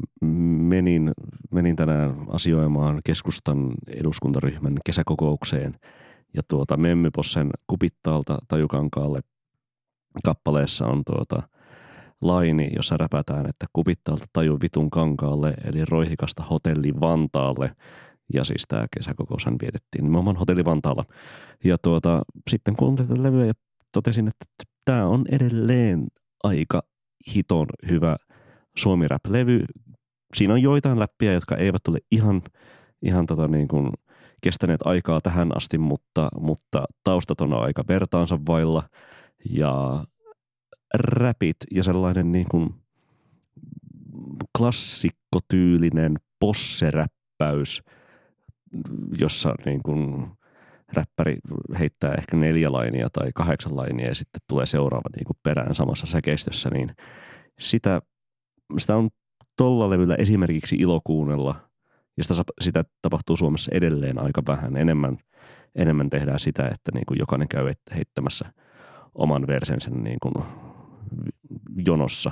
[0.60, 1.12] menin,
[1.50, 5.74] menin tänään asioimaan keskustan eduskuntaryhmän kesäkokoukseen
[6.34, 9.20] ja tuota Memmypossen kupittaalta Tajukankaalle
[10.24, 11.42] kappaleessa on tuota
[12.20, 17.76] laini, jossa räpätään, että kupittaalta taju vitun kankaalle, eli roihikasta hotelli Vantaalle.
[18.34, 21.04] Ja siis tämä kesäkokoushan vietettiin nimenomaan hotelli Vantaalla.
[21.64, 23.52] Ja tuota, sitten kuuntelin tätä levyä ja
[23.92, 24.46] totesin, että
[24.84, 26.06] tämä on edelleen
[26.42, 26.82] aika
[27.34, 28.16] hiton hyvä
[28.76, 29.64] suomi rap-levy.
[30.34, 32.42] Siinä on joitain läppiä, jotka eivät ole ihan,
[33.02, 33.90] ihan tota niin kuin
[34.40, 38.82] kestäneet aikaa tähän asti, mutta, mutta taustat on aika vertaansa vailla–
[39.45, 40.05] ja
[40.95, 42.74] räpit ja sellainen niin kuin
[44.59, 47.82] klassikkotyylinen posseräppäys,
[49.18, 50.26] jossa niin kuin
[50.93, 51.36] räppäri
[51.78, 56.07] heittää ehkä neljä lainia tai kahdeksan lainia ja sitten tulee seuraava niin kuin perään samassa
[56.07, 56.91] säkeistössä, niin
[57.61, 58.03] sitä,
[58.78, 59.09] sitä on
[59.57, 61.70] tolla levyllä esimerkiksi ilo kuunnella
[62.16, 64.76] ja sitä, sitä tapahtuu Suomessa edelleen aika vähän.
[64.76, 65.18] Enemmän,
[65.74, 68.53] enemmän tehdään sitä, että niin kuin jokainen käy heittämässä–
[69.14, 70.44] oman versensen niin kuin
[71.86, 72.30] jonossa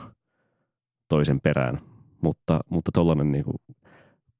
[1.08, 1.80] toisen perään.
[2.20, 3.56] Mutta, mutta tollainen niin kuin,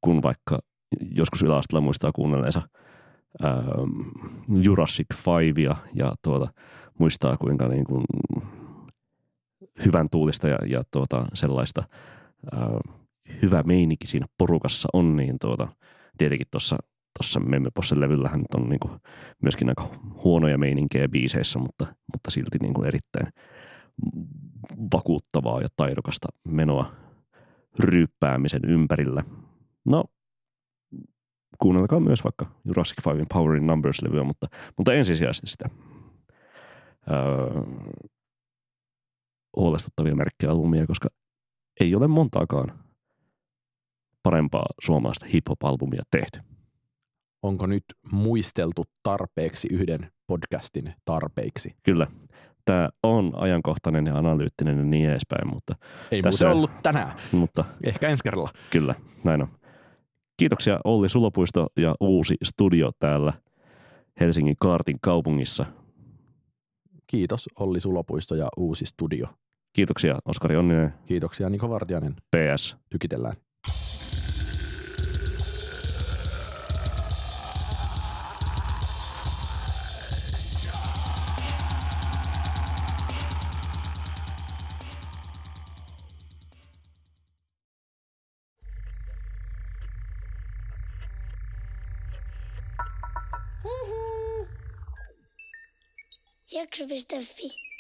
[0.01, 0.59] kun vaikka
[1.01, 2.63] joskus yläasteella muistaa kuunnelleensa
[3.43, 3.63] ää,
[4.63, 6.53] Jurassic Fivea ja tuota,
[6.99, 8.05] muistaa kuinka niin kuin,
[9.85, 11.83] hyvän tuulista ja, ja tuota, sellaista
[12.53, 12.69] ää,
[13.43, 15.69] hyvä meininki siinä porukassa on, niin tuota,
[16.19, 16.77] tietenkin tuossa
[17.19, 18.93] tuossa Memmepossen levyllähän on niin kuin
[19.43, 23.33] myöskin aika huonoja meininkejä biiseissä, mutta, mutta silti niin kuin erittäin
[24.95, 26.93] vakuuttavaa ja taidokasta menoa
[27.79, 29.25] ryyppäämisen ympärillä.
[29.85, 30.05] No,
[31.59, 34.47] kuunnelkaa myös vaikka Jurassic Fivein Power in Numbers-levyä, mutta,
[34.77, 35.69] mutta ensisijaisesti sitä
[37.11, 37.63] öö,
[39.57, 41.09] huolestuttavia merkkejä albumia, koska
[41.81, 42.79] ei ole montaakaan
[44.23, 46.48] parempaa suomalaista hip-hop-albumia tehty
[47.43, 51.75] onko nyt muisteltu tarpeeksi yhden podcastin tarpeiksi?
[51.83, 52.07] Kyllä.
[52.65, 55.75] Tämä on ajankohtainen ja analyyttinen ja niin edespäin, mutta...
[56.11, 57.13] Ei tässä muuten ollut tänään.
[57.33, 58.49] Mutta, Ehkä ensi kerralla.
[58.71, 59.49] Kyllä, näin on.
[60.37, 63.33] Kiitoksia Olli Sulopuisto ja uusi studio täällä
[64.21, 65.67] Helsingin Kaartin kaupungissa.
[67.07, 69.27] Kiitos Olli Sulopuisto ja uusi studio.
[69.73, 70.95] Kiitoksia Oskari Onninen.
[71.07, 72.15] Kiitoksia Niko Vartiainen.
[72.15, 72.77] PS.
[72.91, 73.37] Tykitellään.
[96.99, 97.78] Deus, Davi.